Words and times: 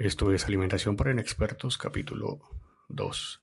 Esto 0.00 0.32
es 0.32 0.46
Alimentación 0.46 0.96
para 0.96 1.10
Inexpertos, 1.10 1.76
capítulo 1.76 2.40
2. 2.88 3.42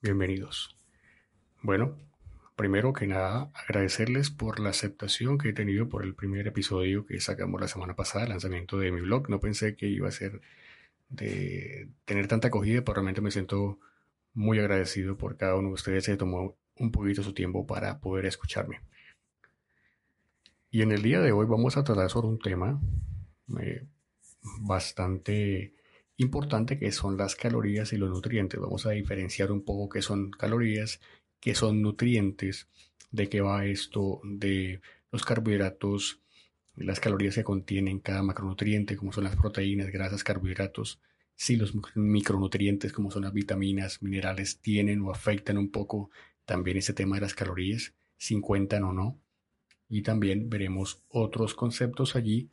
Bienvenidos. 0.00 0.78
Bueno, 1.60 1.96
primero 2.54 2.92
que 2.92 3.08
nada, 3.08 3.50
agradecerles 3.52 4.30
por 4.30 4.60
la 4.60 4.70
aceptación 4.70 5.38
que 5.38 5.48
he 5.48 5.52
tenido 5.52 5.88
por 5.88 6.04
el 6.04 6.14
primer 6.14 6.46
episodio 6.46 7.04
que 7.04 7.18
sacamos 7.18 7.60
la 7.60 7.66
semana 7.66 7.96
pasada, 7.96 8.28
lanzamiento 8.28 8.78
de 8.78 8.92
mi 8.92 9.00
blog. 9.00 9.28
No 9.28 9.40
pensé 9.40 9.74
que 9.74 9.88
iba 9.88 10.06
a 10.06 10.12
ser 10.12 10.40
de 11.08 11.88
tener 12.04 12.28
tanta 12.28 12.46
acogida, 12.46 12.82
pero 12.82 12.94
realmente 12.94 13.20
me 13.20 13.32
siento 13.32 13.80
muy 14.34 14.60
agradecido 14.60 15.16
por 15.16 15.36
cada 15.36 15.56
uno 15.56 15.66
de 15.66 15.74
ustedes 15.74 16.06
que 16.06 16.16
tomó 16.16 16.56
un 16.76 16.92
poquito 16.92 17.24
su 17.24 17.34
tiempo 17.34 17.66
para 17.66 17.98
poder 17.98 18.26
escucharme. 18.26 18.82
Y 20.76 20.82
en 20.82 20.92
el 20.92 21.00
día 21.00 21.22
de 21.22 21.32
hoy 21.32 21.46
vamos 21.46 21.78
a 21.78 21.84
tratar 21.84 22.10
sobre 22.10 22.26
un 22.26 22.38
tema 22.38 22.78
eh, 23.62 23.86
bastante 24.60 25.72
importante 26.18 26.78
que 26.78 26.92
son 26.92 27.16
las 27.16 27.34
calorías 27.34 27.94
y 27.94 27.96
los 27.96 28.10
nutrientes. 28.10 28.60
Vamos 28.60 28.84
a 28.84 28.90
diferenciar 28.90 29.52
un 29.52 29.64
poco 29.64 29.88
qué 29.88 30.02
son 30.02 30.30
calorías, 30.32 31.00
qué 31.40 31.54
son 31.54 31.80
nutrientes, 31.80 32.68
de 33.10 33.30
qué 33.30 33.40
va 33.40 33.64
esto, 33.64 34.20
de 34.22 34.82
los 35.10 35.24
carbohidratos, 35.24 36.20
las 36.74 37.00
calorías 37.00 37.36
que 37.36 37.42
contienen 37.42 37.98
cada 37.98 38.22
macronutriente, 38.22 38.98
como 38.98 39.14
son 39.14 39.24
las 39.24 39.36
proteínas, 39.36 39.88
grasas, 39.88 40.24
carbohidratos, 40.24 41.00
si 41.34 41.56
los 41.56 41.72
micronutrientes, 41.94 42.92
como 42.92 43.10
son 43.10 43.22
las 43.22 43.32
vitaminas, 43.32 44.02
minerales, 44.02 44.58
tienen 44.60 45.00
o 45.00 45.10
afectan 45.10 45.56
un 45.56 45.70
poco 45.70 46.10
también 46.44 46.76
ese 46.76 46.92
tema 46.92 47.14
de 47.14 47.22
las 47.22 47.32
calorías, 47.32 47.94
si 48.18 48.38
cuentan 48.42 48.84
o 48.84 48.92
no 48.92 49.18
y 49.88 50.02
también 50.02 50.48
veremos 50.48 51.04
otros 51.08 51.54
conceptos 51.54 52.16
allí 52.16 52.50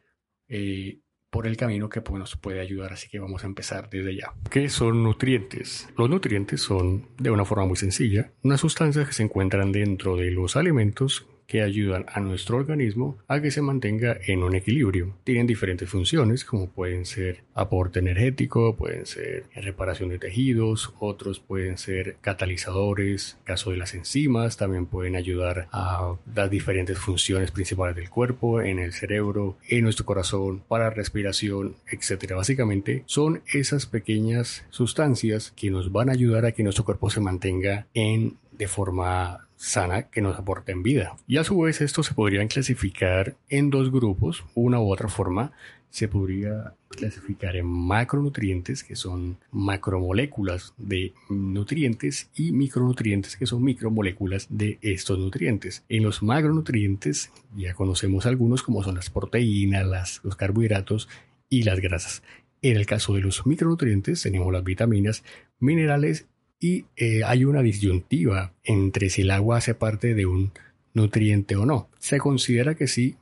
eh, 0.47 0.99
por 1.29 1.47
el 1.47 1.57
camino 1.57 1.89
que 1.89 2.01
pues, 2.01 2.19
nos 2.19 2.35
puede 2.37 2.59
ayudar. 2.59 2.93
Así 2.93 3.09
que 3.09 3.19
vamos 3.19 3.43
a 3.43 3.47
empezar 3.47 3.89
desde 3.89 4.15
ya. 4.15 4.33
¿Qué 4.49 4.69
son 4.69 5.03
nutrientes? 5.03 5.89
Los 5.97 6.09
nutrientes 6.09 6.61
son, 6.61 7.09
de 7.17 7.31
una 7.31 7.45
forma 7.45 7.65
muy 7.65 7.75
sencilla, 7.75 8.31
unas 8.43 8.61
sustancias 8.61 9.07
que 9.07 9.13
se 9.13 9.23
encuentran 9.23 9.71
dentro 9.71 10.15
de 10.15 10.31
los 10.31 10.55
alimentos 10.55 11.25
que 11.47 11.61
ayudan 11.61 12.05
a 12.07 12.19
nuestro 12.19 12.57
organismo 12.57 13.17
a 13.27 13.41
que 13.41 13.51
se 13.51 13.61
mantenga 13.61 14.17
en 14.27 14.43
un 14.43 14.55
equilibrio. 14.55 15.15
Tienen 15.23 15.47
diferentes 15.47 15.89
funciones 15.89 16.45
como 16.45 16.69
pueden 16.69 17.05
ser 17.05 17.43
aporte 17.53 17.99
energético, 17.99 18.75
pueden 18.75 19.05
ser 19.05 19.45
reparación 19.55 20.09
de 20.09 20.19
tejidos, 20.19 20.93
otros 20.99 21.39
pueden 21.39 21.77
ser 21.77 22.17
catalizadores, 22.21 23.37
caso 23.43 23.71
de 23.71 23.77
las 23.77 23.93
enzimas, 23.93 24.57
también 24.57 24.85
pueden 24.85 25.15
ayudar 25.15 25.67
a 25.71 26.15
las 26.33 26.49
diferentes 26.49 26.97
funciones 26.97 27.51
principales 27.51 27.95
del 27.95 28.09
cuerpo, 28.09 28.61
en 28.61 28.79
el 28.79 28.93
cerebro, 28.93 29.57
en 29.67 29.83
nuestro 29.83 30.05
corazón, 30.05 30.63
para 30.67 30.89
respiración, 30.89 31.75
etc. 31.89 32.33
Básicamente 32.35 33.03
son 33.05 33.41
esas 33.53 33.85
pequeñas 33.85 34.65
sustancias 34.69 35.53
que 35.55 35.69
nos 35.69 35.91
van 35.91 36.09
a 36.09 36.13
ayudar 36.13 36.45
a 36.45 36.51
que 36.51 36.63
nuestro 36.63 36.85
cuerpo 36.85 37.09
se 37.09 37.19
mantenga 37.19 37.87
en 37.93 38.37
de 38.51 38.67
forma 38.67 39.42
sana 39.55 40.03
que 40.03 40.21
nos 40.21 40.37
aporten 40.37 40.83
vida. 40.83 41.15
Y 41.27 41.37
a 41.37 41.43
su 41.43 41.59
vez 41.59 41.81
esto 41.81 42.03
se 42.03 42.13
podrían 42.13 42.47
clasificar 42.47 43.35
en 43.49 43.69
dos 43.69 43.91
grupos, 43.91 44.43
una 44.55 44.79
u 44.79 44.91
otra 44.91 45.09
forma. 45.09 45.51
Se 45.89 46.07
podría 46.07 46.73
clasificar 46.89 47.55
en 47.55 47.67
macronutrientes, 47.67 48.83
que 48.83 48.95
son 48.95 49.37
macromoléculas 49.51 50.73
de 50.77 51.13
nutrientes, 51.29 52.29
y 52.35 52.51
micronutrientes, 52.51 53.37
que 53.37 53.45
son 53.45 53.63
micromoléculas 53.63 54.47
de 54.49 54.79
estos 54.81 55.19
nutrientes. 55.19 55.83
En 55.89 56.03
los 56.03 56.23
macronutrientes 56.23 57.31
ya 57.55 57.75
conocemos 57.75 58.25
algunos 58.25 58.63
como 58.63 58.83
son 58.83 58.95
las 58.95 59.11
proteínas, 59.11 60.19
los 60.23 60.35
carbohidratos 60.35 61.09
y 61.47 61.63
las 61.63 61.79
grasas. 61.79 62.23
En 62.63 62.77
el 62.77 62.85
caso 62.85 63.13
de 63.13 63.21
los 63.21 63.45
micronutrientes 63.45 64.21
tenemos 64.21 64.51
las 64.51 64.63
vitaminas, 64.63 65.23
minerales 65.59 66.27
y 66.63 66.85
eh, 66.95 67.25
hay 67.25 67.43
una 67.43 67.61
disyuntiva 67.61 68.53
entre 68.63 69.09
si 69.09 69.23
el 69.23 69.31
agua 69.31 69.57
hace 69.57 69.75
parte 69.75 70.13
de 70.13 70.25
un 70.25 70.53
nutriente 70.93 71.57
o 71.57 71.65
no. 71.65 71.89
Se 71.99 72.19
considera 72.19 72.75
que 72.75 72.87
sí, 72.87 73.17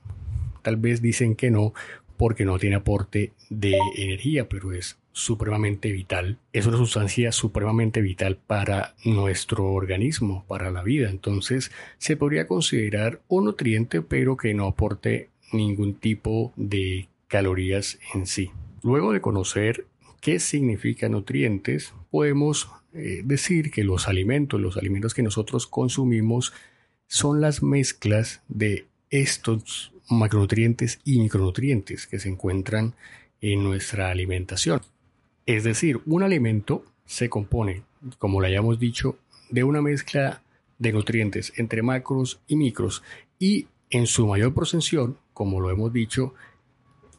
tal 0.61 0.75
vez 0.75 1.01
dicen 1.01 1.35
que 1.35 1.49
no, 1.49 1.73
porque 2.17 2.45
no 2.45 2.59
tiene 2.59 2.75
aporte 2.75 3.33
de 3.49 3.79
energía, 3.97 4.47
pero 4.47 4.73
es 4.73 4.99
supremamente 5.11 5.91
vital. 5.91 6.37
Es 6.53 6.67
una 6.67 6.77
sustancia 6.77 7.31
supremamente 7.31 8.01
vital 8.01 8.37
para 8.37 8.93
nuestro 9.05 9.73
organismo, 9.73 10.45
para 10.47 10.69
la 10.69 10.83
vida. 10.83 11.09
Entonces 11.09 11.71
se 11.97 12.17
podría 12.17 12.45
considerar 12.45 13.21
un 13.27 13.45
nutriente, 13.45 14.03
pero 14.03 14.37
que 14.37 14.53
no 14.53 14.67
aporte 14.67 15.31
ningún 15.51 15.95
tipo 15.95 16.53
de 16.57 17.07
calorías 17.27 17.97
en 18.13 18.27
sí. 18.27 18.51
Luego 18.83 19.13
de 19.13 19.21
conocer 19.21 19.87
qué 20.19 20.37
significa 20.37 21.09
nutrientes, 21.09 21.95
podemos 22.11 22.69
eh, 22.93 23.21
decir 23.23 23.71
que 23.71 23.83
los 23.83 24.07
alimentos, 24.07 24.59
los 24.59 24.77
alimentos 24.77 25.13
que 25.13 25.23
nosotros 25.23 25.67
consumimos, 25.67 26.53
son 27.07 27.41
las 27.41 27.63
mezclas 27.63 28.41
de 28.47 28.85
estos 29.09 29.91
macronutrientes 30.09 30.99
y 31.03 31.19
micronutrientes 31.19 32.07
que 32.07 32.19
se 32.19 32.29
encuentran 32.29 32.95
en 33.41 33.63
nuestra 33.63 34.09
alimentación. 34.09 34.81
Es 35.45 35.63
decir, 35.63 36.01
un 36.05 36.23
alimento 36.23 36.85
se 37.05 37.29
compone, 37.29 37.83
como 38.17 38.39
lo 38.39 38.47
hayamos 38.47 38.79
dicho, 38.79 39.17
de 39.49 39.63
una 39.63 39.81
mezcla 39.81 40.41
de 40.79 40.91
nutrientes 40.93 41.53
entre 41.57 41.81
macros 41.81 42.39
y 42.47 42.55
micros 42.55 43.03
y 43.39 43.67
en 43.89 44.07
su 44.07 44.25
mayor 44.27 44.53
procesión, 44.53 45.17
como 45.33 45.59
lo 45.59 45.69
hemos 45.69 45.91
dicho, 45.91 46.33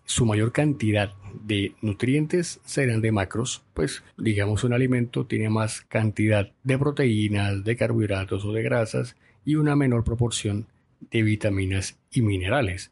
su 0.05 0.27
mayor 0.27 0.53
cantidad 0.53 1.13
de 1.45 1.75
nutrientes 1.81 2.61
serán 2.65 3.01
de 3.01 3.13
macros, 3.13 3.63
pues 3.75 4.03
digamos 4.17 4.65
un 4.65 4.73
alimento 4.73 5.27
tiene 5.27 5.49
más 5.49 5.83
cantidad 5.83 6.51
de 6.63 6.79
proteínas, 6.79 7.65
de 7.65 7.77
carbohidratos 7.77 8.45
o 8.45 8.53
de 8.53 8.63
grasas 8.63 9.17
y 9.45 9.55
una 9.57 9.77
menor 9.77 10.05
proporción 10.05 10.67
de 11.11 11.23
vitaminas 11.23 11.99
y 12.11 12.23
minerales. 12.23 12.91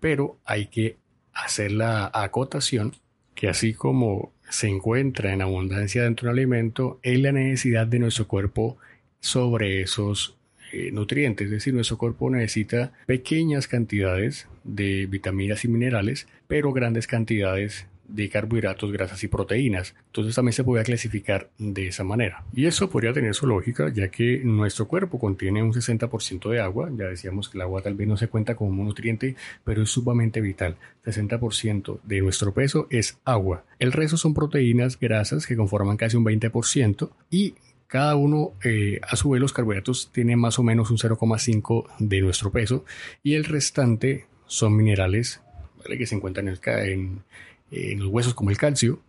Pero 0.00 0.38
hay 0.44 0.66
que 0.66 0.96
hacer 1.32 1.72
la 1.72 2.10
acotación 2.12 2.92
que 3.34 3.48
así 3.48 3.74
como 3.74 4.32
se 4.48 4.68
encuentra 4.68 5.32
en 5.32 5.42
abundancia 5.42 6.02
dentro 6.02 6.28
del 6.28 6.38
alimento, 6.38 7.00
es 7.02 7.18
la 7.18 7.32
necesidad 7.32 7.86
de 7.86 7.98
nuestro 7.98 8.28
cuerpo 8.28 8.76
sobre 9.20 9.80
esos 9.80 10.36
eh, 10.72 10.90
nutrientes, 10.92 11.46
es 11.46 11.50
decir, 11.50 11.74
nuestro 11.74 11.98
cuerpo 11.98 12.30
necesita 12.30 12.92
pequeñas 13.06 13.68
cantidades 13.68 14.48
de 14.64 15.06
vitaminas 15.06 15.64
y 15.64 15.68
minerales, 15.68 16.26
pero 16.48 16.72
grandes 16.72 17.06
cantidades 17.06 17.86
de 18.12 18.28
carbohidratos, 18.28 18.92
grasas 18.92 19.22
y 19.24 19.28
proteínas. 19.28 19.94
Entonces 20.06 20.34
también 20.34 20.52
se 20.52 20.64
puede 20.64 20.84
clasificar 20.84 21.50
de 21.58 21.88
esa 21.88 22.04
manera. 22.04 22.44
Y 22.54 22.66
eso 22.66 22.90
podría 22.90 23.12
tener 23.12 23.34
su 23.34 23.46
lógica, 23.46 23.90
ya 23.92 24.08
que 24.08 24.40
nuestro 24.44 24.86
cuerpo 24.86 25.18
contiene 25.18 25.62
un 25.62 25.72
60% 25.72 26.50
de 26.50 26.60
agua. 26.60 26.90
Ya 26.96 27.06
decíamos 27.06 27.48
que 27.48 27.58
el 27.58 27.62
agua 27.62 27.82
tal 27.82 27.94
vez 27.94 28.08
no 28.08 28.16
se 28.16 28.28
cuenta 28.28 28.54
como 28.54 28.70
un 28.70 28.86
nutriente, 28.86 29.36
pero 29.64 29.82
es 29.82 29.90
sumamente 29.90 30.40
vital. 30.40 30.76
60% 31.04 32.00
de 32.02 32.20
nuestro 32.20 32.52
peso 32.52 32.86
es 32.90 33.18
agua. 33.24 33.64
El 33.78 33.92
resto 33.92 34.16
son 34.16 34.34
proteínas, 34.34 34.98
grasas 34.98 35.46
que 35.46 35.56
conforman 35.56 35.96
casi 35.96 36.16
un 36.16 36.24
20% 36.24 37.10
y 37.30 37.54
cada 37.92 38.16
uno, 38.16 38.54
eh, 38.64 39.00
a 39.06 39.16
su 39.16 39.28
vez, 39.28 39.40
los 39.42 39.52
carbohidratos 39.52 40.08
tienen 40.12 40.38
más 40.38 40.58
o 40.58 40.62
menos 40.62 40.90
un 40.90 40.96
0,5 40.96 41.88
de 41.98 42.22
nuestro 42.22 42.50
peso 42.50 42.86
y 43.22 43.34
el 43.34 43.44
restante 43.44 44.24
son 44.46 44.74
minerales 44.74 45.42
que 45.86 46.06
se 46.06 46.14
encuentran 46.14 46.48
en, 46.48 47.22
los 47.70 48.08
huesos 48.08 48.32
como 48.32 48.48
el 48.48 48.56
calcio 48.56 49.02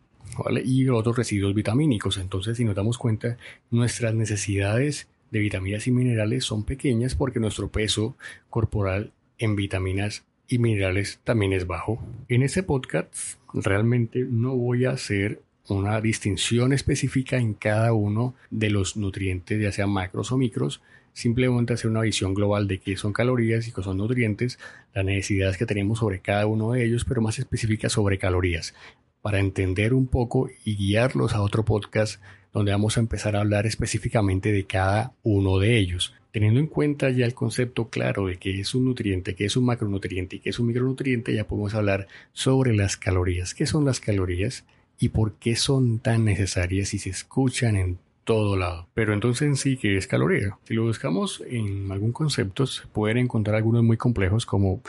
y 0.65 0.89
otros 0.89 1.15
residuos 1.15 1.53
vitamínicos. 1.53 2.17
Entonces, 2.17 2.57
si 2.57 2.65
nos 2.65 2.75
damos 2.75 2.97
cuenta, 2.97 3.37
nuestras 3.71 4.15
necesidades 4.15 5.07
de 5.31 5.39
vitaminas 5.39 5.87
y 5.87 5.91
minerales 5.91 6.43
son 6.43 6.65
pequeñas 6.65 7.15
porque 7.15 7.39
nuestro 7.39 7.69
peso 7.69 8.17
corporal 8.49 9.13
en 9.37 9.55
vitaminas 9.55 10.25
y 10.49 10.57
minerales 10.57 11.21
también 11.23 11.53
es 11.53 11.67
bajo. 11.67 12.05
En 12.27 12.43
este 12.43 12.63
podcast 12.63 13.39
realmente 13.53 14.25
no 14.29 14.57
voy 14.57 14.83
a 14.83 14.91
hacer 14.91 15.41
una 15.67 16.01
distinción 16.01 16.73
específica 16.73 17.37
en 17.37 17.53
cada 17.53 17.93
uno 17.93 18.35
de 18.49 18.69
los 18.69 18.97
nutrientes, 18.97 19.61
ya 19.61 19.71
sean 19.71 19.89
macros 19.89 20.31
o 20.31 20.37
micros, 20.37 20.81
simplemente 21.13 21.73
hacer 21.73 21.89
una 21.89 22.01
visión 22.01 22.33
global 22.33 22.67
de 22.67 22.79
qué 22.79 22.97
son 22.97 23.13
calorías 23.13 23.67
y 23.67 23.71
qué 23.71 23.81
son 23.81 23.97
nutrientes, 23.97 24.59
las 24.93 25.05
necesidades 25.05 25.57
que 25.57 25.65
tenemos 25.65 25.99
sobre 25.99 26.19
cada 26.19 26.45
uno 26.47 26.71
de 26.71 26.85
ellos, 26.85 27.05
pero 27.05 27.21
más 27.21 27.39
específica 27.39 27.89
sobre 27.89 28.17
calorías, 28.17 28.73
para 29.21 29.39
entender 29.39 29.93
un 29.93 30.07
poco 30.07 30.49
y 30.65 30.75
guiarlos 30.75 31.33
a 31.33 31.41
otro 31.41 31.63
podcast 31.63 32.21
donde 32.51 32.71
vamos 32.71 32.97
a 32.97 32.99
empezar 32.99 33.35
a 33.35 33.41
hablar 33.41 33.65
específicamente 33.65 34.51
de 34.51 34.65
cada 34.65 35.13
uno 35.23 35.59
de 35.59 35.77
ellos. 35.77 36.13
Teniendo 36.31 36.59
en 36.59 36.67
cuenta 36.67 37.09
ya 37.09 37.25
el 37.25 37.33
concepto 37.33 37.89
claro 37.89 38.27
de 38.27 38.37
qué 38.37 38.59
es 38.59 38.73
un 38.75 38.85
nutriente, 38.85 39.35
qué 39.35 39.45
es 39.45 39.55
un 39.55 39.65
macronutriente 39.65 40.35
y 40.35 40.39
qué 40.39 40.49
es 40.49 40.59
un 40.59 40.67
micronutriente, 40.67 41.33
ya 41.33 41.47
podemos 41.47 41.73
hablar 41.73 42.07
sobre 42.31 42.75
las 42.75 42.97
calorías. 42.97 43.53
¿Qué 43.53 43.65
son 43.65 43.85
las 43.85 43.99
calorías? 43.99 44.65
Y 44.99 45.09
por 45.09 45.33
qué 45.35 45.55
son 45.55 45.99
tan 45.99 46.25
necesarias 46.25 46.93
y 46.93 46.99
se 46.99 47.09
escuchan 47.09 47.75
en 47.75 47.99
todo 48.23 48.55
lado. 48.55 48.87
Pero 48.93 49.13
entonces 49.13 49.47
en 49.47 49.55
sí, 49.55 49.77
¿qué 49.77 49.97
es 49.97 50.07
caloría? 50.07 50.57
Si 50.63 50.73
lo 50.73 50.83
buscamos 50.83 51.43
en 51.47 51.91
algún 51.91 52.11
concepto, 52.11 52.65
pueden 52.91 53.17
encontrar 53.17 53.55
algunos 53.55 53.83
muy 53.83 53.97
complejos 53.97 54.45
como 54.45 54.81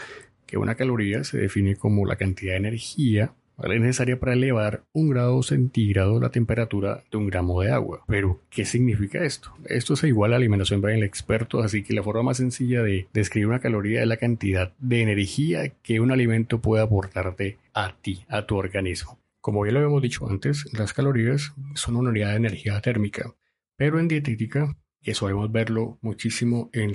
que 0.46 0.56
una 0.56 0.74
caloría 0.74 1.24
se 1.24 1.38
define 1.38 1.76
como 1.76 2.06
la 2.06 2.16
cantidad 2.16 2.52
de 2.52 2.58
energía 2.58 3.32
necesaria 3.62 4.18
para 4.18 4.32
elevar 4.32 4.82
un 4.92 5.10
grado 5.10 5.42
centígrado 5.42 6.20
la 6.20 6.30
temperatura 6.30 7.04
de 7.10 7.16
un 7.16 7.26
gramo 7.26 7.62
de 7.62 7.70
agua. 7.70 8.02
Pero, 8.08 8.40
¿qué 8.50 8.64
significa 8.64 9.24
esto? 9.24 9.52
Esto 9.66 9.94
es 9.94 10.04
igual 10.04 10.30
a 10.30 10.32
la 10.32 10.36
alimentación 10.38 10.80
para 10.80 10.94
el 10.94 11.04
experto, 11.04 11.60
así 11.60 11.82
que 11.82 11.94
la 11.94 12.02
forma 12.02 12.24
más 12.24 12.38
sencilla 12.38 12.82
de 12.82 13.06
describir 13.12 13.48
una 13.48 13.60
caloría 13.60 14.02
es 14.02 14.08
la 14.08 14.16
cantidad 14.16 14.72
de 14.78 15.02
energía 15.02 15.68
que 15.82 16.00
un 16.00 16.10
alimento 16.10 16.60
puede 16.60 16.82
aportarte 16.82 17.58
a 17.72 17.94
ti, 17.94 18.24
a 18.28 18.46
tu 18.46 18.56
organismo. 18.56 19.18
Como 19.44 19.66
ya 19.66 19.72
lo 19.72 19.80
habíamos 19.80 20.00
dicho 20.00 20.26
antes, 20.26 20.64
las 20.72 20.94
calorías 20.94 21.52
son 21.74 21.96
una 21.96 22.08
unidad 22.08 22.30
de 22.30 22.36
energía 22.36 22.80
térmica, 22.80 23.34
pero 23.76 23.98
en 24.00 24.08
dietética, 24.08 24.74
que 25.02 25.12
solemos 25.12 25.52
verlo 25.52 25.98
muchísimo 26.00 26.70
en, 26.72 26.92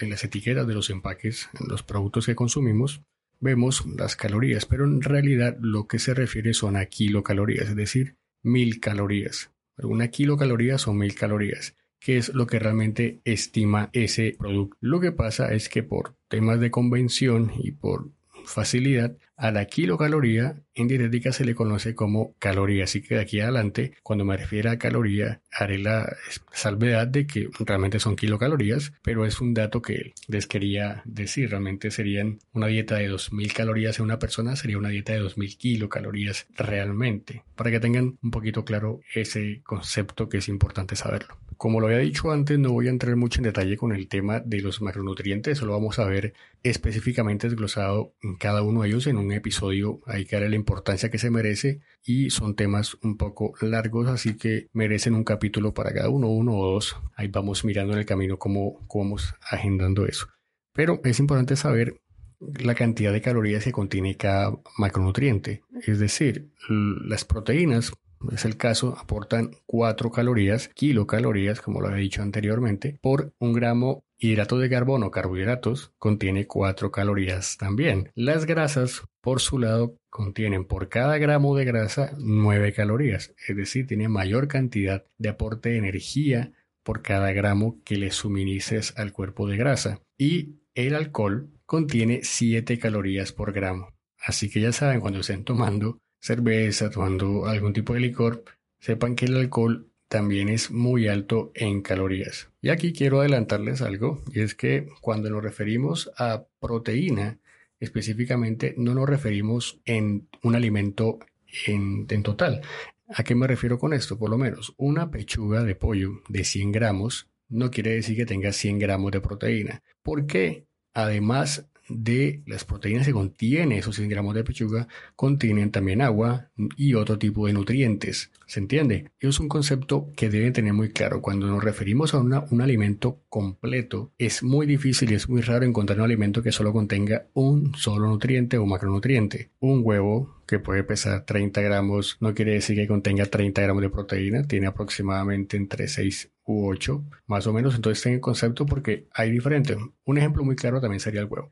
en 0.00 0.10
las 0.10 0.24
etiquetas 0.24 0.66
de 0.66 0.74
los 0.74 0.90
empaques, 0.90 1.48
en 1.60 1.68
los 1.68 1.84
productos 1.84 2.26
que 2.26 2.34
consumimos, 2.34 3.04
vemos 3.38 3.86
las 3.86 4.16
calorías, 4.16 4.66
pero 4.66 4.84
en 4.84 5.00
realidad 5.00 5.56
lo 5.60 5.86
que 5.86 6.00
se 6.00 6.12
refiere 6.12 6.54
son 6.54 6.74
a 6.74 6.86
kilocalorías, 6.86 7.68
es 7.68 7.76
decir, 7.76 8.16
mil 8.42 8.80
calorías. 8.80 9.52
Una 9.76 10.08
kilocaloría 10.08 10.78
son 10.78 10.98
mil 10.98 11.14
calorías, 11.14 11.76
que 12.00 12.16
es 12.16 12.34
lo 12.34 12.48
que 12.48 12.58
realmente 12.58 13.20
estima 13.24 13.90
ese 13.92 14.34
producto. 14.36 14.76
Lo 14.80 14.98
que 14.98 15.12
pasa 15.12 15.54
es 15.54 15.68
que 15.68 15.84
por 15.84 16.16
temas 16.26 16.58
de 16.58 16.72
convención 16.72 17.52
y 17.56 17.70
por 17.70 18.10
facilidad, 18.44 19.16
a 19.36 19.50
la 19.50 19.64
kilocaloría 19.64 20.62
en 20.74 20.88
dietética 20.88 21.32
se 21.32 21.44
le 21.44 21.54
conoce 21.54 21.94
como 21.94 22.34
caloría. 22.38 22.84
Así 22.84 23.02
que 23.02 23.16
de 23.16 23.22
aquí 23.22 23.40
adelante, 23.40 23.94
cuando 24.02 24.24
me 24.24 24.36
refiera 24.36 24.72
a 24.72 24.78
caloría, 24.78 25.40
haré 25.50 25.78
la 25.78 26.16
salvedad 26.52 27.06
de 27.06 27.26
que 27.26 27.48
realmente 27.58 27.98
son 27.98 28.16
kilocalorías, 28.16 28.92
pero 29.02 29.26
es 29.26 29.40
un 29.40 29.52
dato 29.52 29.82
que 29.82 30.12
les 30.28 30.46
quería 30.46 31.02
decir. 31.04 31.50
Realmente 31.50 31.90
serían 31.90 32.38
una 32.52 32.68
dieta 32.68 32.96
de 32.96 33.08
2000 33.08 33.52
calorías 33.52 33.98
en 33.98 34.04
una 34.04 34.18
persona, 34.18 34.56
sería 34.56 34.78
una 34.78 34.90
dieta 34.90 35.12
de 35.12 35.18
2000 35.18 35.58
kilocalorías 35.58 36.46
realmente. 36.56 37.42
Para 37.56 37.70
que 37.70 37.80
tengan 37.80 38.18
un 38.22 38.30
poquito 38.30 38.64
claro 38.64 39.00
ese 39.14 39.60
concepto 39.64 40.28
que 40.28 40.38
es 40.38 40.48
importante 40.48 40.96
saberlo. 40.96 41.36
Como 41.62 41.78
lo 41.78 41.86
había 41.86 41.98
dicho 41.98 42.32
antes, 42.32 42.58
no 42.58 42.72
voy 42.72 42.88
a 42.88 42.90
entrar 42.90 43.14
mucho 43.14 43.38
en 43.38 43.44
detalle 43.44 43.76
con 43.76 43.92
el 43.92 44.08
tema 44.08 44.40
de 44.40 44.60
los 44.60 44.82
macronutrientes, 44.82 45.58
solo 45.58 45.74
vamos 45.74 46.00
a 46.00 46.04
ver 46.06 46.34
específicamente 46.64 47.48
desglosado 47.48 48.16
en 48.20 48.34
cada 48.34 48.62
uno 48.62 48.82
de 48.82 48.88
ellos 48.88 49.06
en 49.06 49.16
un 49.16 49.30
episodio, 49.30 50.00
hay 50.04 50.24
que 50.24 50.34
darle 50.34 50.48
la 50.48 50.56
importancia 50.56 51.08
que 51.08 51.18
se 51.18 51.30
merece 51.30 51.78
y 52.02 52.30
son 52.30 52.56
temas 52.56 52.96
un 53.04 53.16
poco 53.16 53.54
largos, 53.60 54.08
así 54.08 54.36
que 54.36 54.70
merecen 54.72 55.14
un 55.14 55.22
capítulo 55.22 55.72
para 55.72 55.94
cada 55.94 56.08
uno, 56.08 56.26
uno 56.30 56.56
o 56.56 56.72
dos. 56.72 56.96
Ahí 57.14 57.28
vamos 57.28 57.64
mirando 57.64 57.92
en 57.92 58.00
el 58.00 58.06
camino 58.06 58.38
cómo, 58.40 58.84
cómo 58.88 59.04
vamos 59.04 59.32
agendando 59.48 60.04
eso. 60.04 60.26
Pero 60.72 61.00
es 61.04 61.20
importante 61.20 61.54
saber 61.54 61.94
la 62.40 62.74
cantidad 62.74 63.12
de 63.12 63.20
calorías 63.20 63.62
que 63.62 63.70
contiene 63.70 64.16
cada 64.16 64.52
macronutriente. 64.78 65.62
Es 65.86 66.00
decir, 66.00 66.50
las 66.68 67.24
proteínas 67.24 67.92
es 68.30 68.44
el 68.44 68.56
caso, 68.56 68.96
aportan 68.98 69.50
4 69.66 70.10
calorías, 70.10 70.68
kilocalorías, 70.74 71.60
como 71.60 71.80
lo 71.80 71.88
había 71.88 71.98
dicho 71.98 72.22
anteriormente, 72.22 72.98
por 73.02 73.32
un 73.38 73.52
gramo 73.52 74.04
hidrato 74.18 74.58
de 74.58 74.70
carbono, 74.70 75.10
carbohidratos, 75.10 75.92
contiene 75.98 76.46
4 76.46 76.92
calorías 76.92 77.56
también. 77.56 78.10
Las 78.14 78.46
grasas, 78.46 79.02
por 79.20 79.40
su 79.40 79.58
lado, 79.58 79.96
contienen 80.10 80.64
por 80.64 80.88
cada 80.88 81.18
gramo 81.18 81.56
de 81.56 81.64
grasa 81.64 82.12
9 82.18 82.72
calorías, 82.72 83.34
es 83.48 83.56
decir, 83.56 83.86
tiene 83.86 84.08
mayor 84.08 84.46
cantidad 84.46 85.04
de 85.18 85.28
aporte 85.28 85.70
de 85.70 85.78
energía 85.78 86.52
por 86.84 87.02
cada 87.02 87.32
gramo 87.32 87.80
que 87.84 87.96
le 87.96 88.10
suministres 88.10 88.94
al 88.96 89.12
cuerpo 89.12 89.48
de 89.48 89.56
grasa. 89.56 90.00
Y 90.18 90.60
el 90.74 90.94
alcohol 90.94 91.50
contiene 91.66 92.20
7 92.22 92.78
calorías 92.78 93.32
por 93.32 93.52
gramo. 93.52 93.94
Así 94.24 94.50
que 94.50 94.60
ya 94.60 94.72
saben, 94.72 95.00
cuando 95.00 95.20
estén 95.20 95.44
tomando 95.44 95.98
cerveza, 96.22 96.88
tomando 96.88 97.46
algún 97.46 97.72
tipo 97.72 97.92
de 97.92 98.00
licor, 98.00 98.44
sepan 98.78 99.16
que 99.16 99.26
el 99.26 99.36
alcohol 99.36 99.90
también 100.08 100.48
es 100.48 100.70
muy 100.70 101.08
alto 101.08 101.50
en 101.54 101.82
calorías. 101.82 102.50
Y 102.60 102.68
aquí 102.68 102.92
quiero 102.92 103.20
adelantarles 103.20 103.82
algo, 103.82 104.22
y 104.32 104.40
es 104.40 104.54
que 104.54 104.86
cuando 105.00 105.28
nos 105.28 105.42
referimos 105.42 106.10
a 106.16 106.44
proteína, 106.60 107.38
específicamente 107.80 108.74
no 108.78 108.94
nos 108.94 109.08
referimos 109.08 109.80
en 109.84 110.28
un 110.42 110.54
alimento 110.54 111.18
en, 111.66 112.06
en 112.08 112.22
total. 112.22 112.62
¿A 113.08 113.24
qué 113.24 113.34
me 113.34 113.46
refiero 113.46 113.78
con 113.78 113.92
esto? 113.92 114.18
Por 114.18 114.30
lo 114.30 114.38
menos 114.38 114.74
una 114.76 115.10
pechuga 115.10 115.64
de 115.64 115.74
pollo 115.74 116.22
de 116.28 116.44
100 116.44 116.72
gramos 116.72 117.28
no 117.52 117.70
quiere 117.70 117.94
decir 117.94 118.16
que 118.16 118.24
tenga 118.24 118.50
100 118.52 118.78
gramos 118.78 119.12
de 119.12 119.20
proteína. 119.20 119.82
¿Por 120.02 120.26
qué? 120.26 120.66
Además 120.94 121.68
de 121.96 122.42
las 122.46 122.64
proteínas 122.64 123.06
que 123.06 123.12
contiene 123.12 123.78
esos 123.78 123.96
100 123.96 124.08
gramos 124.08 124.34
de 124.34 124.44
pechuga 124.44 124.88
contienen 125.16 125.70
también 125.70 126.02
agua 126.02 126.50
y 126.76 126.94
otro 126.94 127.18
tipo 127.18 127.46
de 127.46 127.52
nutrientes. 127.52 128.30
¿Se 128.46 128.60
entiende? 128.60 129.10
Es 129.20 129.40
un 129.40 129.48
concepto 129.48 130.10
que 130.16 130.28
deben 130.28 130.52
tener 130.52 130.72
muy 130.72 130.90
claro. 130.90 131.22
Cuando 131.22 131.46
nos 131.46 131.64
referimos 131.64 132.14
a 132.14 132.18
un 132.18 132.60
alimento 132.60 133.22
completo, 133.28 134.12
es 134.18 134.42
muy 134.42 134.66
difícil 134.66 135.10
y 135.10 135.14
es 135.14 135.28
muy 135.28 135.40
raro 135.40 135.64
encontrar 135.64 135.98
un 135.98 136.04
alimento 136.04 136.42
que 136.42 136.52
solo 136.52 136.72
contenga 136.72 137.26
un 137.32 137.74
solo 137.74 138.08
nutriente 138.08 138.58
o 138.58 138.66
macronutriente. 138.66 139.50
Un 139.60 139.80
huevo 139.84 140.42
que 140.46 140.58
puede 140.58 140.84
pesar 140.84 141.24
30 141.24 141.62
gramos 141.62 142.18
no 142.20 142.34
quiere 142.34 142.52
decir 142.52 142.76
que 142.76 142.86
contenga 142.86 143.24
30 143.24 143.62
gramos 143.62 143.82
de 143.82 143.90
proteína, 143.90 144.46
tiene 144.46 144.66
aproximadamente 144.66 145.56
entre 145.56 145.88
6 145.88 146.30
u 146.44 146.68
8, 146.68 147.04
más 147.26 147.46
o 147.46 147.52
menos. 147.52 147.74
Entonces 147.74 148.02
tengan 148.02 148.20
concepto 148.20 148.66
porque 148.66 149.06
hay 149.14 149.30
diferentes. 149.30 149.78
Un 150.04 150.18
ejemplo 150.18 150.44
muy 150.44 150.56
claro 150.56 150.80
también 150.80 151.00
sería 151.00 151.20
el 151.20 151.26
huevo. 151.26 151.50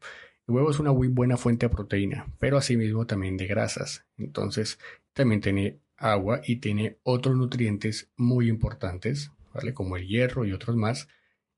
El 0.48 0.54
huevo 0.54 0.70
es 0.70 0.78
una 0.78 0.92
muy 0.92 1.08
buena 1.08 1.36
fuente 1.36 1.66
de 1.66 1.74
proteína, 1.74 2.26
pero 2.38 2.56
asimismo 2.56 3.06
también 3.06 3.36
de 3.36 3.46
grasas. 3.46 4.04
Entonces, 4.16 4.78
también 5.12 5.40
tiene 5.40 5.80
agua 5.96 6.40
y 6.44 6.56
tiene 6.56 6.98
otros 7.02 7.36
nutrientes 7.36 8.10
muy 8.16 8.48
importantes, 8.48 9.30
¿vale? 9.54 9.74
Como 9.74 9.96
el 9.96 10.06
hierro 10.06 10.44
y 10.44 10.52
otros 10.52 10.76
más. 10.76 11.08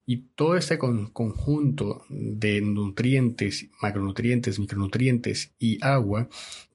Y 0.04 0.28
todo 0.34 0.56
este 0.56 0.78
conjunto 0.78 2.04
de 2.08 2.60
nutrientes, 2.60 3.70
macronutrientes, 3.80 4.58
micronutrientes 4.58 5.54
y 5.58 5.78
agua 5.82 6.28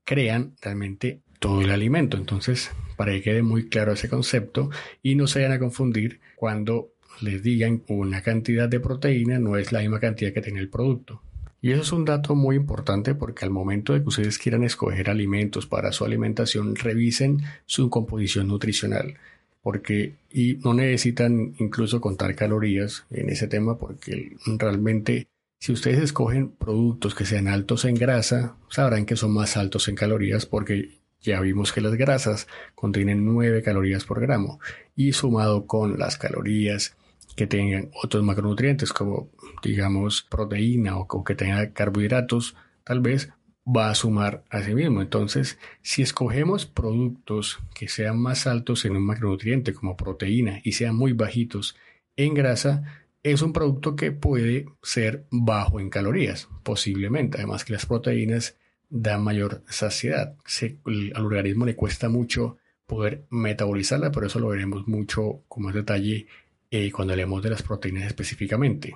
crean 0.06 0.56
realmente 0.62 1.22
todo 1.40 1.62
el 1.62 1.70
alimento. 1.72 2.18
Entonces, 2.18 2.72
para 2.96 3.12
que 3.12 3.22
quede 3.22 3.44
muy 3.44 3.68
claro 3.68 3.92
ese 3.92 4.10
concepto 4.10 4.70
y 5.04 5.16
no 5.16 5.28
se 5.28 5.40
vayan 5.40 5.52
a 5.52 5.60
confundir 5.60 6.22
cuando 6.36 6.94
les 7.22 7.44
digan 7.44 7.84
una 7.88 8.22
cantidad 8.22 8.70
de 8.70 8.80
proteína 8.80 9.40
no 9.40 9.58
es 9.58 9.72
la 9.72 9.80
misma 9.80 10.00
cantidad 10.00 10.34
que 10.34 10.42
tiene 10.42 10.60
el 10.60 10.70
producto. 10.70 11.22
Y 11.62 11.72
eso 11.72 11.82
es 11.82 11.92
un 11.92 12.06
dato 12.06 12.36
muy 12.36 12.56
importante 12.56 13.16
porque 13.16 13.46
al 13.46 13.52
momento 13.52 13.94
de 13.94 14.02
que 14.02 14.10
ustedes 14.10 14.38
quieran 14.38 14.64
escoger 14.64 15.10
alimentos 15.10 15.66
para 15.66 15.92
su 15.92 16.06
alimentación, 16.06 16.76
revisen 16.76 17.42
su 17.66 17.90
composición 17.90 18.48
nutricional. 18.48 19.16
Porque, 19.62 20.16
y 20.32 20.56
no 20.64 20.74
necesitan 20.74 21.56
incluso 21.58 22.00
contar 22.00 22.36
calorías 22.36 23.06
en 23.10 23.30
ese 23.30 23.48
tema 23.48 23.78
porque 23.78 24.38
realmente 24.58 25.28
si 25.60 25.72
ustedes 25.72 26.00
escogen 26.00 26.52
productos 26.52 27.16
que 27.16 27.26
sean 27.26 27.48
altos 27.48 27.84
en 27.86 27.96
grasa, 27.96 28.56
sabrán 28.70 29.06
que 29.06 29.16
son 29.16 29.34
más 29.34 29.58
altos 29.58 29.88
en 29.88 29.96
calorías 29.96 30.46
porque 30.46 30.92
ya 31.22 31.42
vimos 31.42 31.74
que 31.74 31.82
las 31.82 31.96
grasas 31.96 32.48
contienen 32.76 33.26
9 33.26 33.64
calorías 33.64 34.06
por 34.06 34.22
gramo 34.22 34.60
y 34.96 35.14
sumado 35.14 35.66
con 35.66 35.98
las 35.98 36.18
calorías 36.18 36.96
que 37.36 37.48
tengan 37.48 37.90
otros 38.04 38.24
macronutrientes 38.24 38.94
como 38.94 39.30
digamos 39.64 40.24
proteína 40.24 40.98
o, 40.98 41.24
que 41.24 41.36
tenga 41.36 41.74
carbohidratos, 41.74 42.56
tal 42.84 43.02
vez 43.02 43.30
va 43.66 43.90
a 43.90 43.96
sumar 43.96 44.44
a 44.50 44.62
sí 44.62 44.74
mismo. 44.74 45.02
Entonces, 45.02 45.60
si 45.82 46.02
escogemos 46.02 46.66
productos 46.66 47.60
que 47.74 47.88
sean 47.88 48.20
más 48.20 48.48
altos 48.48 48.86
en 48.86 48.96
un 48.96 49.06
macronutriente 49.06 49.74
como 49.74 49.98
proteína 49.98 50.62
y 50.64 50.74
sean 50.74 50.96
muy 50.96 51.14
bajitos 51.14 51.76
en 52.16 52.34
grasa, 52.34 53.04
es 53.24 53.42
un 53.42 53.54
producto 53.54 53.96
que 53.96 54.12
puede 54.12 54.68
ser 54.82 55.26
bajo 55.32 55.80
en 55.80 55.90
calorías, 55.90 56.48
posiblemente. 56.64 57.38
Además 57.38 57.66
que 57.66 57.74
las 57.74 57.86
proteínas 57.86 58.56
dan 58.90 59.24
mayor 59.24 59.64
saciedad. 59.68 60.36
al 60.86 61.26
organismo 61.26 61.66
le 61.66 61.76
cuesta 61.76 62.10
mucho 62.10 62.58
poder 62.86 63.26
metabolizarla, 63.30 64.12
por 64.12 64.26
eso 64.26 64.40
lo 64.40 64.48
veremos 64.48 64.88
mucho 64.88 65.44
con 65.50 65.64
más 65.64 65.74
detalle 65.74 66.28
eh, 66.72 66.92
cuando 66.92 67.14
hablemos 67.14 67.44
de 67.44 67.50
las 67.50 67.62
proteínas 67.62 68.06
específicamente. 68.06 68.96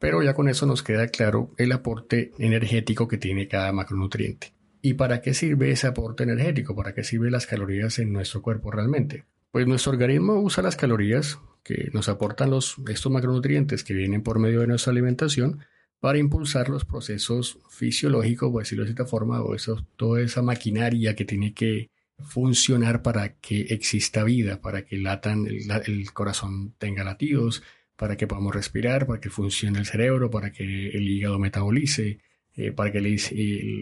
Pero 0.00 0.22
ya 0.22 0.34
con 0.34 0.48
eso 0.48 0.66
nos 0.66 0.82
queda 0.82 1.06
claro 1.06 1.52
el 1.58 1.70
aporte 1.70 2.32
energético 2.38 3.06
que 3.06 3.18
tiene 3.18 3.46
cada 3.46 3.70
macronutriente. 3.70 4.52
¿Y 4.82 4.94
para 4.94 5.20
qué 5.20 5.34
sirve 5.34 5.70
ese 5.70 5.86
aporte 5.86 6.24
energético? 6.24 6.74
¿Para 6.74 6.94
qué 6.94 7.04
sirven 7.04 7.30
las 7.30 7.46
calorías 7.46 7.98
en 8.00 8.12
nuestro 8.12 8.42
cuerpo 8.42 8.72
realmente? 8.72 9.26
Pues 9.52 9.66
nuestro 9.66 9.92
organismo 9.92 10.40
usa 10.40 10.62
las 10.62 10.74
calorías 10.74 11.38
que 11.62 11.90
nos 11.92 12.08
aportan 12.08 12.50
los, 12.50 12.76
estos 12.88 13.12
macronutrientes 13.12 13.84
que 13.84 13.94
vienen 13.94 14.22
por 14.22 14.38
medio 14.38 14.60
de 14.60 14.66
nuestra 14.66 14.90
alimentación 14.90 15.60
para 16.00 16.18
impulsar 16.18 16.70
los 16.70 16.86
procesos 16.86 17.58
fisiológicos, 17.68 18.50
por 18.50 18.62
decirlo 18.62 18.84
de 18.84 18.90
esta 18.90 19.04
forma, 19.04 19.42
o 19.42 19.54
eso, 19.54 19.86
toda 19.96 20.22
esa 20.22 20.40
maquinaria 20.40 21.14
que 21.14 21.26
tiene 21.26 21.52
que 21.52 21.90
funcionar 22.18 23.02
para 23.02 23.34
que 23.34 23.60
exista 23.70 24.24
vida, 24.24 24.60
para 24.60 24.84
que 24.84 24.96
latan, 24.96 25.46
el, 25.46 26.12
corazón 26.12 26.74
tenga 26.78 27.04
latidos, 27.04 27.62
para 28.00 28.16
que 28.16 28.26
podamos 28.26 28.54
respirar, 28.54 29.06
para 29.06 29.20
que 29.20 29.28
funcione 29.28 29.78
el 29.78 29.84
cerebro, 29.84 30.30
para 30.30 30.50
que 30.52 30.64
el 30.64 31.06
hígado 31.06 31.38
metabolice, 31.38 32.20
eh, 32.56 32.72
para 32.72 32.90
que 32.90 32.98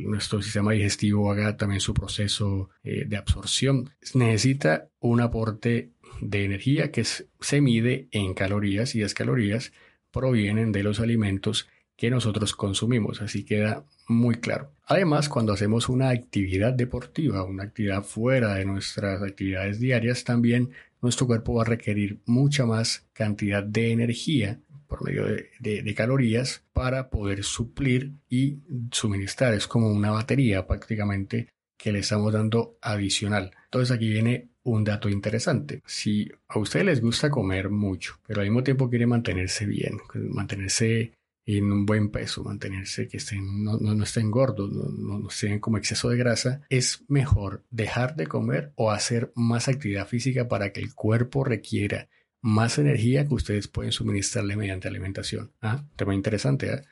nuestro 0.07 0.43
sistema 0.43 0.73
digestivo 0.73 1.31
haga 1.31 1.57
también 1.57 1.81
su 1.81 1.95
proceso 1.95 2.69
eh, 2.83 3.05
de 3.07 3.17
absorción. 3.17 3.91
Necesita 4.15 4.89
un 4.99 5.21
aporte 5.21 5.93
de 6.21 6.45
energía 6.45 6.91
que 6.91 7.05
se 7.05 7.61
mide 7.61 8.09
en 8.11 8.35
calorías 8.35 8.97
y 8.97 9.03
las 9.03 9.15
calorías 9.15 9.73
provienen 10.11 10.73
de 10.73 10.83
los 10.83 10.99
alimentos 10.99 11.69
que 11.97 12.11
nosotros 12.11 12.57
consumimos, 12.57 13.23
así 13.23 13.45
queda 13.45 13.85
muy 14.09 14.37
claro. 14.37 14.73
Además, 14.85 15.29
cuando 15.29 15.53
hacemos 15.53 15.89
una 15.89 16.09
actividad 16.09 16.73
deportiva, 16.73 17.45
una 17.45 17.63
actividad 17.63 18.03
fuera 18.03 18.55
de 18.55 18.65
nuestras 18.65 19.23
actividades 19.23 19.79
diarias, 19.79 20.25
también 20.25 20.71
nuestro 21.01 21.27
cuerpo 21.27 21.55
va 21.55 21.63
a 21.63 21.67
requerir 21.67 22.21
mucha 22.27 22.67
más 22.67 23.07
cantidad 23.13 23.63
de 23.63 23.93
energía 23.93 24.61
por 24.87 25.05
medio 25.05 25.27
de, 25.61 25.95
calorías 25.95 26.65
para 26.73 27.11
poder 27.11 27.45
suplir 27.45 28.15
y 28.29 28.59
suministrar. 28.91 29.55
Es 29.55 29.67
como 29.67 29.91
una 29.91 30.11
batería 30.11 30.67
prácticamente 30.67 31.49
que 31.77 31.93
le 31.93 32.01
estamos 32.01 32.33
dando 32.33 32.79
adicional. 32.81 33.53
Entonces 33.67 33.95
aquí 33.95 34.09
viene 34.09 34.49
un 34.65 34.85
dato 34.85 35.09
interesante. 35.09 35.83
Si 35.87 36.31
a 36.49 36.59
ustedes 36.59 36.87
les 36.87 37.01
gusta 37.01 37.31
comer 37.31 37.71
mucho, 37.71 38.19
pero 38.27 38.41
al 38.41 38.47
mismo 38.47 38.65
tiempo 38.65 38.89
quiere 38.89 39.07
mantenerse 39.07 39.67
bien, 39.67 39.99
mantenerse 40.15 41.13
en 41.57 41.73
un 41.73 41.87
buen 41.87 42.11
peso, 42.11 42.45
mantenerse 42.45 43.09
que 43.09 43.17
estén, 43.17 43.65
no, 43.65 43.79
no, 43.79 44.05
estén 44.05 44.31
gordos, 44.31 44.71
no, 44.71 45.19
no, 45.19 45.29
estén 45.29 45.61
como 45.61 45.79
exceso 45.79 46.11
de 46.11 46.19
grasa, 46.19 46.61
es 46.69 47.05
mejor 47.09 47.65
dejar 47.71 48.17
de 48.17 48.27
comer 48.27 48.73
o 48.77 48.91
hacer 48.91 49.33
más 49.35 49.69
actividad 49.69 50.07
física 50.07 50.47
para 50.47 50.73
que 50.73 50.81
el 50.81 50.95
cuerpo 50.95 51.45
requiera 51.45 52.11
más 52.43 52.79
energía 52.79 53.27
que 53.27 53.35
ustedes 53.35 53.67
pueden 53.67 53.93
suministrarle 53.93 54.57
mediante 54.57 54.89
alimentación. 54.89 55.53
Ah, 55.63 55.87
tema 55.97 56.15
interesante, 56.15 56.71
¿eh? 56.71 56.83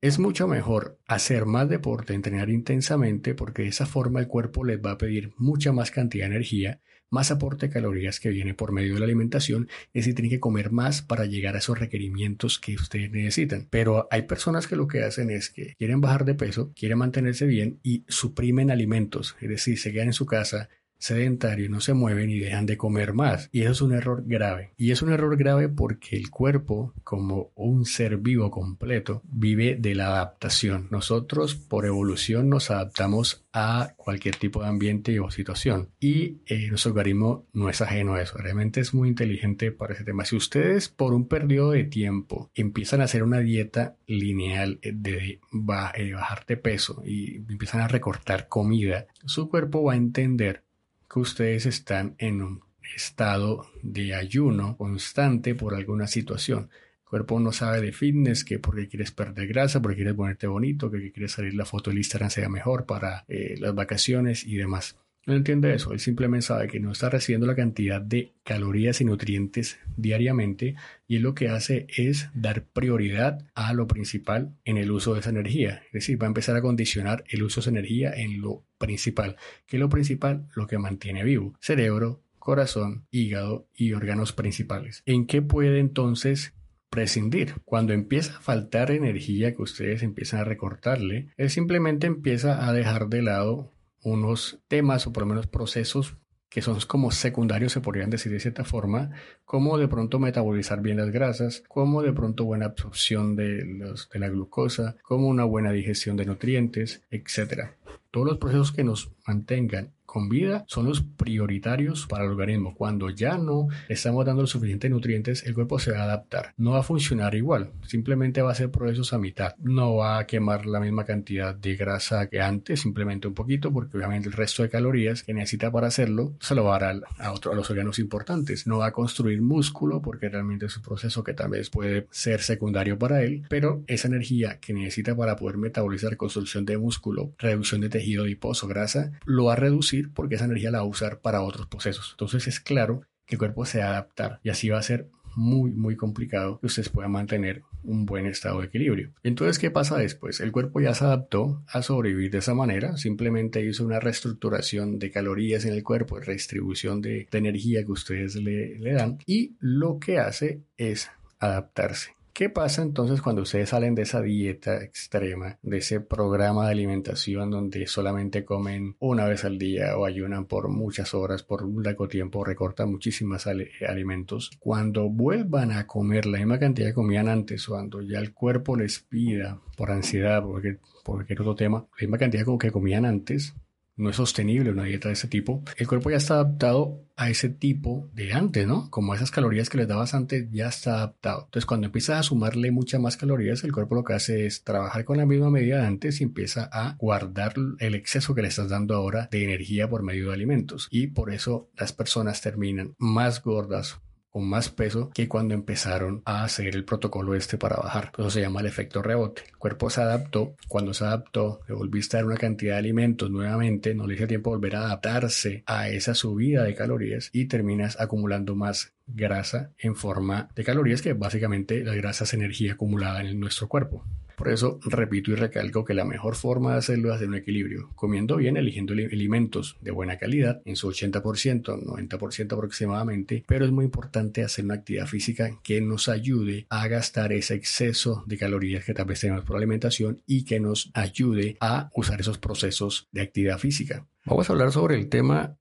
Es 0.00 0.18
mucho 0.18 0.46
mejor 0.46 0.98
hacer 1.06 1.46
más 1.46 1.68
deporte, 1.68 2.14
entrenar 2.14 2.48
intensamente, 2.48 3.34
porque 3.34 3.62
de 3.62 3.68
esa 3.68 3.86
forma 3.86 4.20
el 4.20 4.28
cuerpo 4.28 4.64
les 4.64 4.78
va 4.78 4.92
a 4.92 4.98
pedir 4.98 5.32
mucha 5.36 5.72
más 5.72 5.90
cantidad 5.90 6.26
de 6.26 6.36
energía, 6.36 6.80
más 7.10 7.30
aporte 7.30 7.66
de 7.66 7.72
calorías 7.72 8.20
que 8.20 8.30
viene 8.30 8.54
por 8.54 8.72
medio 8.72 8.94
de 8.94 9.00
la 9.00 9.06
alimentación, 9.06 9.68
es 9.92 10.04
decir, 10.04 10.14
tienen 10.14 10.30
que 10.30 10.40
comer 10.40 10.70
más 10.70 11.02
para 11.02 11.24
llegar 11.24 11.54
a 11.54 11.58
esos 11.58 11.78
requerimientos 11.78 12.58
que 12.58 12.74
ustedes 12.74 13.10
necesitan. 13.10 13.66
Pero 13.70 14.08
hay 14.10 14.22
personas 14.22 14.66
que 14.66 14.76
lo 14.76 14.88
que 14.88 15.02
hacen 15.04 15.30
es 15.30 15.50
que 15.50 15.74
quieren 15.78 16.00
bajar 16.00 16.24
de 16.24 16.34
peso, 16.34 16.72
quieren 16.74 16.98
mantenerse 16.98 17.46
bien 17.46 17.80
y 17.82 18.04
suprimen 18.08 18.70
alimentos, 18.70 19.36
es 19.40 19.48
decir, 19.48 19.78
se 19.78 19.92
quedan 19.92 20.08
en 20.08 20.12
su 20.12 20.26
casa, 20.26 20.68
sedentarios 20.98 21.70
no 21.70 21.80
se 21.80 21.94
mueven 21.94 22.30
y 22.30 22.38
dejan 22.38 22.66
de 22.66 22.76
comer 22.76 23.12
más. 23.12 23.48
Y 23.52 23.62
eso 23.62 23.72
es 23.72 23.80
un 23.82 23.92
error 23.92 24.22
grave. 24.26 24.72
Y 24.76 24.90
es 24.90 25.02
un 25.02 25.12
error 25.12 25.36
grave 25.36 25.68
porque 25.68 26.16
el 26.16 26.30
cuerpo, 26.30 26.94
como 27.04 27.52
un 27.54 27.84
ser 27.84 28.18
vivo 28.18 28.50
completo, 28.50 29.22
vive 29.24 29.76
de 29.78 29.94
la 29.94 30.08
adaptación. 30.08 30.88
Nosotros, 30.90 31.54
por 31.54 31.86
evolución, 31.86 32.48
nos 32.48 32.70
adaptamos 32.70 33.44
a 33.52 33.94
cualquier 33.96 34.36
tipo 34.36 34.62
de 34.62 34.68
ambiente 34.68 35.18
o 35.20 35.30
situación. 35.30 35.88
Y 35.98 36.38
eh, 36.46 36.68
nuestro 36.68 36.90
organismo 36.90 37.46
no 37.52 37.70
es 37.70 37.80
ajeno 37.80 38.14
a 38.14 38.22
eso. 38.22 38.36
Realmente 38.36 38.80
es 38.80 38.92
muy 38.92 39.08
inteligente 39.08 39.72
para 39.72 39.94
ese 39.94 40.04
tema. 40.04 40.24
Si 40.24 40.36
ustedes, 40.36 40.88
por 40.88 41.14
un 41.14 41.26
periodo 41.26 41.70
de 41.70 41.84
tiempo, 41.84 42.50
empiezan 42.54 43.00
a 43.00 43.04
hacer 43.04 43.22
una 43.22 43.40
dieta 43.40 43.96
lineal 44.06 44.78
de 44.82 45.16
eh, 45.16 45.40
bajar 45.50 46.44
de 46.46 46.56
peso 46.56 47.02
y 47.04 47.36
empiezan 47.36 47.80
a 47.80 47.88
recortar 47.88 48.48
comida, 48.48 49.06
su 49.24 49.48
cuerpo 49.48 49.82
va 49.82 49.94
a 49.94 49.96
entender 49.96 50.65
que 51.08 51.18
ustedes 51.18 51.66
están 51.66 52.14
en 52.18 52.42
un 52.42 52.62
estado 52.94 53.70
de 53.82 54.14
ayuno 54.14 54.76
constante 54.76 55.54
por 55.54 55.74
alguna 55.74 56.06
situación. 56.06 56.70
El 57.04 57.10
cuerpo 57.10 57.40
no 57.40 57.52
sabe 57.52 57.80
de 57.80 57.92
fitness, 57.92 58.44
que 58.44 58.58
porque 58.58 58.88
quieres 58.88 59.12
perder 59.12 59.46
grasa, 59.48 59.80
porque 59.80 59.96
quieres 59.96 60.14
ponerte 60.14 60.46
bonito, 60.46 60.90
que 60.90 61.12
quieres 61.12 61.32
salir 61.32 61.54
la 61.54 61.64
foto 61.64 61.90
del 61.90 61.98
Instagram 61.98 62.30
sea 62.30 62.48
mejor 62.48 62.86
para 62.86 63.24
eh, 63.28 63.56
las 63.58 63.74
vacaciones 63.74 64.44
y 64.44 64.56
demás. 64.56 64.96
No 65.26 65.34
entiende 65.34 65.74
eso, 65.74 65.92
él 65.92 65.98
simplemente 65.98 66.46
sabe 66.46 66.68
que 66.68 66.78
no 66.78 66.92
está 66.92 67.10
recibiendo 67.10 67.48
la 67.48 67.56
cantidad 67.56 68.00
de 68.00 68.34
calorías 68.44 69.00
y 69.00 69.04
nutrientes 69.04 69.76
diariamente 69.96 70.76
y 71.08 71.16
él 71.16 71.22
lo 71.22 71.34
que 71.34 71.48
hace 71.48 71.88
es 71.96 72.30
dar 72.32 72.62
prioridad 72.62 73.44
a 73.56 73.74
lo 73.74 73.88
principal 73.88 74.54
en 74.64 74.76
el 74.76 74.92
uso 74.92 75.14
de 75.14 75.20
esa 75.20 75.30
energía. 75.30 75.82
Es 75.86 75.92
decir, 75.92 76.22
va 76.22 76.26
a 76.26 76.28
empezar 76.28 76.54
a 76.54 76.62
condicionar 76.62 77.24
el 77.28 77.42
uso 77.42 77.60
de 77.60 77.62
esa 77.62 77.70
energía 77.70 78.12
en 78.12 78.40
lo 78.40 78.62
principal. 78.78 79.34
¿Qué 79.66 79.78
es 79.78 79.80
lo 79.80 79.88
principal? 79.88 80.46
Lo 80.54 80.68
que 80.68 80.78
mantiene 80.78 81.24
vivo. 81.24 81.54
Cerebro, 81.60 82.22
corazón, 82.38 83.06
hígado 83.10 83.66
y 83.74 83.94
órganos 83.94 84.32
principales. 84.32 85.02
¿En 85.06 85.26
qué 85.26 85.42
puede 85.42 85.80
entonces 85.80 86.52
prescindir. 86.88 87.56
Cuando 87.64 87.92
empieza 87.92 88.36
a 88.36 88.40
faltar 88.40 88.90
energía 88.90 89.54
que 89.54 89.60
ustedes 89.60 90.02
empiezan 90.02 90.40
a 90.40 90.44
recortarle, 90.44 91.28
él 91.36 91.50
simplemente 91.50 92.06
empieza 92.06 92.66
a 92.66 92.72
dejar 92.72 93.08
de 93.08 93.22
lado 93.22 93.72
unos 94.06 94.60
temas 94.68 95.06
o 95.06 95.12
por 95.12 95.24
lo 95.24 95.28
menos 95.28 95.48
procesos 95.48 96.16
que 96.48 96.62
son 96.62 96.78
como 96.86 97.10
secundarios, 97.10 97.72
se 97.72 97.80
podrían 97.80 98.08
decir 98.08 98.30
de 98.30 98.38
cierta 98.38 98.64
forma, 98.64 99.10
como 99.44 99.78
de 99.78 99.88
pronto 99.88 100.20
metabolizar 100.20 100.80
bien 100.80 100.96
las 100.96 101.10
grasas, 101.10 101.64
como 101.68 102.02
de 102.02 102.12
pronto 102.12 102.44
buena 102.44 102.66
absorción 102.66 103.34
de, 103.34 103.64
de 103.64 104.18
la 104.18 104.28
glucosa, 104.28 104.96
como 105.02 105.26
una 105.26 105.44
buena 105.44 105.72
digestión 105.72 106.16
de 106.16 106.24
nutrientes, 106.24 107.02
etc. 107.10 107.72
Todos 108.12 108.28
los 108.28 108.38
procesos 108.38 108.70
que 108.70 108.84
nos 108.84 109.10
mantengan 109.26 109.92
con 110.16 110.30
vida 110.30 110.64
son 110.66 110.86
los 110.86 111.02
prioritarios 111.02 112.06
para 112.06 112.24
el 112.24 112.30
organismo. 112.30 112.74
Cuando 112.74 113.10
ya 113.10 113.36
no 113.36 113.68
estamos 113.86 114.24
dando 114.24 114.40
los 114.40 114.50
suficientes 114.50 114.90
nutrientes, 114.90 115.44
el 115.44 115.52
cuerpo 115.52 115.78
se 115.78 115.92
va 115.92 115.98
a 115.98 116.04
adaptar. 116.04 116.54
No 116.56 116.70
va 116.70 116.78
a 116.78 116.82
funcionar 116.82 117.34
igual, 117.34 117.72
simplemente 117.86 118.40
va 118.40 118.48
a 118.48 118.52
hacer 118.52 118.70
procesos 118.70 119.12
a 119.12 119.18
mitad. 119.18 119.56
No 119.58 119.96
va 119.96 120.16
a 120.16 120.26
quemar 120.26 120.64
la 120.64 120.80
misma 120.80 121.04
cantidad 121.04 121.54
de 121.54 121.76
grasa 121.76 122.30
que 122.30 122.40
antes, 122.40 122.80
simplemente 122.80 123.28
un 123.28 123.34
poquito, 123.34 123.70
porque 123.70 123.98
obviamente 123.98 124.30
el 124.30 124.32
resto 124.32 124.62
de 124.62 124.70
calorías 124.70 125.22
que 125.22 125.34
necesita 125.34 125.70
para 125.70 125.88
hacerlo 125.88 126.32
se 126.40 126.54
lo 126.54 126.64
va 126.64 126.76
a 126.76 126.78
dar 126.78 127.02
a, 127.18 127.32
otro, 127.32 127.52
a 127.52 127.54
los 127.54 127.70
órganos 127.70 127.98
importantes. 127.98 128.66
No 128.66 128.78
va 128.78 128.86
a 128.86 128.92
construir 128.92 129.42
músculo, 129.42 130.00
porque 130.00 130.30
realmente 130.30 130.64
es 130.64 130.78
un 130.78 130.82
proceso 130.82 131.22
que 131.24 131.34
tal 131.34 131.50
vez 131.50 131.68
puede 131.68 132.06
ser 132.10 132.40
secundario 132.40 132.98
para 132.98 133.22
él, 133.22 133.44
pero 133.50 133.84
esa 133.86 134.08
energía 134.08 134.60
que 134.60 134.72
necesita 134.72 135.14
para 135.14 135.36
poder 135.36 135.58
metabolizar 135.58 136.16
construcción 136.16 136.64
de 136.64 136.78
músculo, 136.78 137.34
reducción 137.36 137.82
de 137.82 137.90
tejido 137.90 138.24
adiposo, 138.24 138.66
grasa, 138.66 139.12
lo 139.26 139.44
va 139.44 139.52
a 139.52 139.56
reducir 139.56 140.05
porque 140.14 140.36
esa 140.36 140.44
energía 140.44 140.70
la 140.70 140.78
va 140.78 140.84
a 140.84 140.88
usar 140.88 141.20
para 141.20 141.42
otros 141.42 141.66
procesos. 141.66 142.10
Entonces 142.12 142.46
es 142.46 142.60
claro 142.60 143.02
que 143.26 143.34
el 143.34 143.38
cuerpo 143.38 143.64
se 143.64 143.80
va 143.80 143.86
a 143.86 143.90
adaptar 143.90 144.40
y 144.42 144.50
así 144.50 144.68
va 144.68 144.78
a 144.78 144.82
ser 144.82 145.08
muy, 145.36 145.70
muy 145.70 145.96
complicado 145.96 146.58
que 146.58 146.66
ustedes 146.66 146.88
puedan 146.88 147.12
mantener 147.12 147.62
un 147.84 148.06
buen 148.06 148.26
estado 148.26 148.60
de 148.60 148.66
equilibrio. 148.66 149.12
Entonces, 149.22 149.58
¿qué 149.58 149.70
pasa 149.70 149.98
después? 149.98 150.40
El 150.40 150.50
cuerpo 150.50 150.80
ya 150.80 150.94
se 150.94 151.04
adaptó 151.04 151.62
a 151.68 151.82
sobrevivir 151.82 152.30
de 152.30 152.38
esa 152.38 152.54
manera, 152.54 152.96
simplemente 152.96 153.64
hizo 153.64 153.84
una 153.84 154.00
reestructuración 154.00 154.98
de 154.98 155.10
calorías 155.10 155.64
en 155.66 155.74
el 155.74 155.84
cuerpo, 155.84 156.18
redistribución 156.18 157.00
de, 157.00 157.28
de 157.30 157.38
energía 157.38 157.84
que 157.84 157.92
ustedes 157.92 158.34
le, 158.36 158.78
le 158.78 158.92
dan 158.92 159.18
y 159.26 159.56
lo 159.60 159.98
que 159.98 160.18
hace 160.18 160.62
es 160.76 161.10
adaptarse. 161.38 162.15
¿Qué 162.36 162.50
pasa 162.50 162.82
entonces 162.82 163.22
cuando 163.22 163.40
ustedes 163.40 163.70
salen 163.70 163.94
de 163.94 164.02
esa 164.02 164.20
dieta 164.20 164.84
extrema, 164.84 165.58
de 165.62 165.78
ese 165.78 166.00
programa 166.00 166.66
de 166.66 166.72
alimentación 166.72 167.50
donde 167.50 167.86
solamente 167.86 168.44
comen 168.44 168.94
una 168.98 169.24
vez 169.24 169.46
al 169.46 169.58
día 169.58 169.96
o 169.96 170.04
ayunan 170.04 170.44
por 170.44 170.68
muchas 170.68 171.14
horas, 171.14 171.42
por 171.42 171.62
un 171.62 171.82
largo 171.82 172.08
tiempo, 172.08 172.44
recortan 172.44 172.90
muchísimos 172.90 173.46
alimentos? 173.46 174.50
Cuando 174.60 175.08
vuelvan 175.08 175.72
a 175.72 175.86
comer 175.86 176.26
la 176.26 176.36
misma 176.36 176.58
cantidad 176.58 176.88
que 176.88 176.94
comían 176.94 177.30
antes, 177.30 177.66
cuando 177.68 178.02
ya 178.02 178.18
el 178.18 178.34
cuerpo 178.34 178.76
les 178.76 178.98
pida 178.98 179.58
por 179.74 179.90
ansiedad, 179.90 180.42
porque 180.42 180.76
por 181.06 181.14
cualquier 181.14 181.40
otro 181.40 181.54
tema, 181.54 181.86
la 181.92 182.02
misma 182.02 182.18
cantidad 182.18 182.44
que 182.60 182.70
comían 182.70 183.06
antes, 183.06 183.54
no 183.96 184.10
es 184.10 184.16
sostenible 184.16 184.70
una 184.70 184.84
dieta 184.84 185.08
de 185.08 185.14
ese 185.14 185.28
tipo, 185.28 185.62
el 185.76 185.88
cuerpo 185.88 186.10
ya 186.10 186.16
está 186.16 186.34
adaptado 186.34 187.02
a 187.16 187.30
ese 187.30 187.48
tipo 187.48 188.10
de 188.12 188.34
antes, 188.34 188.66
¿no? 188.66 188.90
Como 188.90 189.14
esas 189.14 189.30
calorías 189.30 189.70
que 189.70 189.78
les 189.78 189.88
dabas 189.88 190.12
antes 190.12 190.48
ya 190.50 190.68
está 190.68 190.96
adaptado. 190.96 191.44
Entonces 191.46 191.64
cuando 191.64 191.86
empiezas 191.86 192.20
a 192.20 192.22
sumarle 192.22 192.70
muchas 192.70 193.00
más 193.00 193.16
calorías, 193.16 193.64
el 193.64 193.72
cuerpo 193.72 193.94
lo 193.94 194.04
que 194.04 194.12
hace 194.12 194.44
es 194.44 194.64
trabajar 194.64 195.04
con 195.06 195.16
la 195.16 195.24
misma 195.24 195.50
medida 195.50 195.80
de 195.80 195.86
antes 195.86 196.20
y 196.20 196.24
empieza 196.24 196.68
a 196.70 196.96
guardar 196.98 197.54
el 197.78 197.94
exceso 197.94 198.34
que 198.34 198.42
le 198.42 198.48
estás 198.48 198.68
dando 198.68 198.94
ahora 198.94 199.28
de 199.30 199.44
energía 199.44 199.88
por 199.88 200.02
medio 200.02 200.28
de 200.28 200.34
alimentos. 200.34 200.88
Y 200.90 201.06
por 201.06 201.32
eso 201.32 201.70
las 201.74 201.94
personas 201.94 202.42
terminan 202.42 202.94
más 202.98 203.42
gordas, 203.42 203.98
con 204.36 204.46
más 204.46 204.68
peso 204.68 205.08
que 205.14 205.28
cuando 205.28 205.54
empezaron 205.54 206.20
a 206.26 206.44
hacer 206.44 206.76
el 206.76 206.84
protocolo 206.84 207.34
este 207.34 207.56
para 207.56 207.76
bajar. 207.76 208.12
Eso 208.18 208.28
se 208.28 208.42
llama 208.42 208.60
el 208.60 208.66
efecto 208.66 209.00
rebote. 209.00 209.44
El 209.48 209.56
cuerpo 209.56 209.88
se 209.88 210.02
adaptó. 210.02 210.56
Cuando 210.68 210.92
se 210.92 211.04
adaptó, 211.04 211.62
le 211.66 211.74
volviste 211.74 212.18
a 212.18 212.20
dar 212.20 212.26
una 212.26 212.36
cantidad 212.36 212.74
de 212.74 212.80
alimentos 212.80 213.30
nuevamente, 213.30 213.94
no 213.94 214.06
le 214.06 214.14
hizo 214.14 214.26
tiempo 214.26 214.50
volver 214.50 214.76
a 214.76 214.80
adaptarse 214.80 215.62
a 215.64 215.88
esa 215.88 216.14
subida 216.14 216.64
de 216.64 216.74
calorías 216.74 217.30
y 217.32 217.46
terminas 217.46 217.98
acumulando 217.98 218.54
más 218.54 218.92
grasa 219.06 219.70
en 219.78 219.96
forma 219.96 220.50
de 220.54 220.64
calorías 220.64 221.00
que 221.00 221.14
básicamente 221.14 221.82
la 221.82 221.94
grasa 221.94 222.24
es 222.24 222.34
energía 222.34 222.74
acumulada 222.74 223.22
en 223.22 223.40
nuestro 223.40 223.68
cuerpo. 223.68 224.04
Por 224.36 224.48
eso 224.48 224.78
repito 224.84 225.30
y 225.30 225.34
recalco 225.34 225.84
que 225.84 225.94
la 225.94 226.04
mejor 226.04 226.36
forma 226.36 226.72
de 226.72 226.78
hacerlo 226.78 227.08
es 227.08 227.16
hacer 227.16 227.28
un 227.28 227.36
equilibrio, 227.36 227.90
comiendo 227.94 228.36
bien, 228.36 228.56
eligiendo 228.56 228.92
alimentos 228.92 229.76
de 229.80 229.90
buena 229.90 230.18
calidad, 230.18 230.60
en 230.64 230.76
su 230.76 230.88
80%, 230.88 231.82
90% 231.82 232.52
aproximadamente, 232.52 233.44
pero 233.46 233.64
es 233.64 233.72
muy 233.72 233.86
importante 233.86 234.44
hacer 234.44 234.64
una 234.64 234.74
actividad 234.74 235.06
física 235.06 235.50
que 235.62 235.80
nos 235.80 236.08
ayude 236.08 236.66
a 236.68 236.86
gastar 236.88 237.32
ese 237.32 237.54
exceso 237.54 238.24
de 238.26 238.36
calorías 238.36 238.84
que 238.84 238.94
tal 238.94 239.06
vez 239.06 239.20
tenemos 239.20 239.44
por 239.44 239.56
alimentación 239.56 240.22
y 240.26 240.44
que 240.44 240.60
nos 240.60 240.90
ayude 240.94 241.56
a 241.60 241.90
usar 241.94 242.20
esos 242.20 242.38
procesos 242.38 243.08
de 243.12 243.22
actividad 243.22 243.58
física. 243.58 244.06
Vamos 244.24 244.48
a 244.48 244.52
hablar 244.52 244.72
sobre 244.72 244.96
el 244.96 245.08
tema 245.08 245.56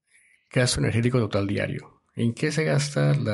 gasto 0.52 0.80
energético 0.80 1.20
total 1.20 1.48
diario. 1.48 2.02
¿En 2.16 2.34
qué 2.34 2.52
se 2.52 2.64
gastan 2.64 3.26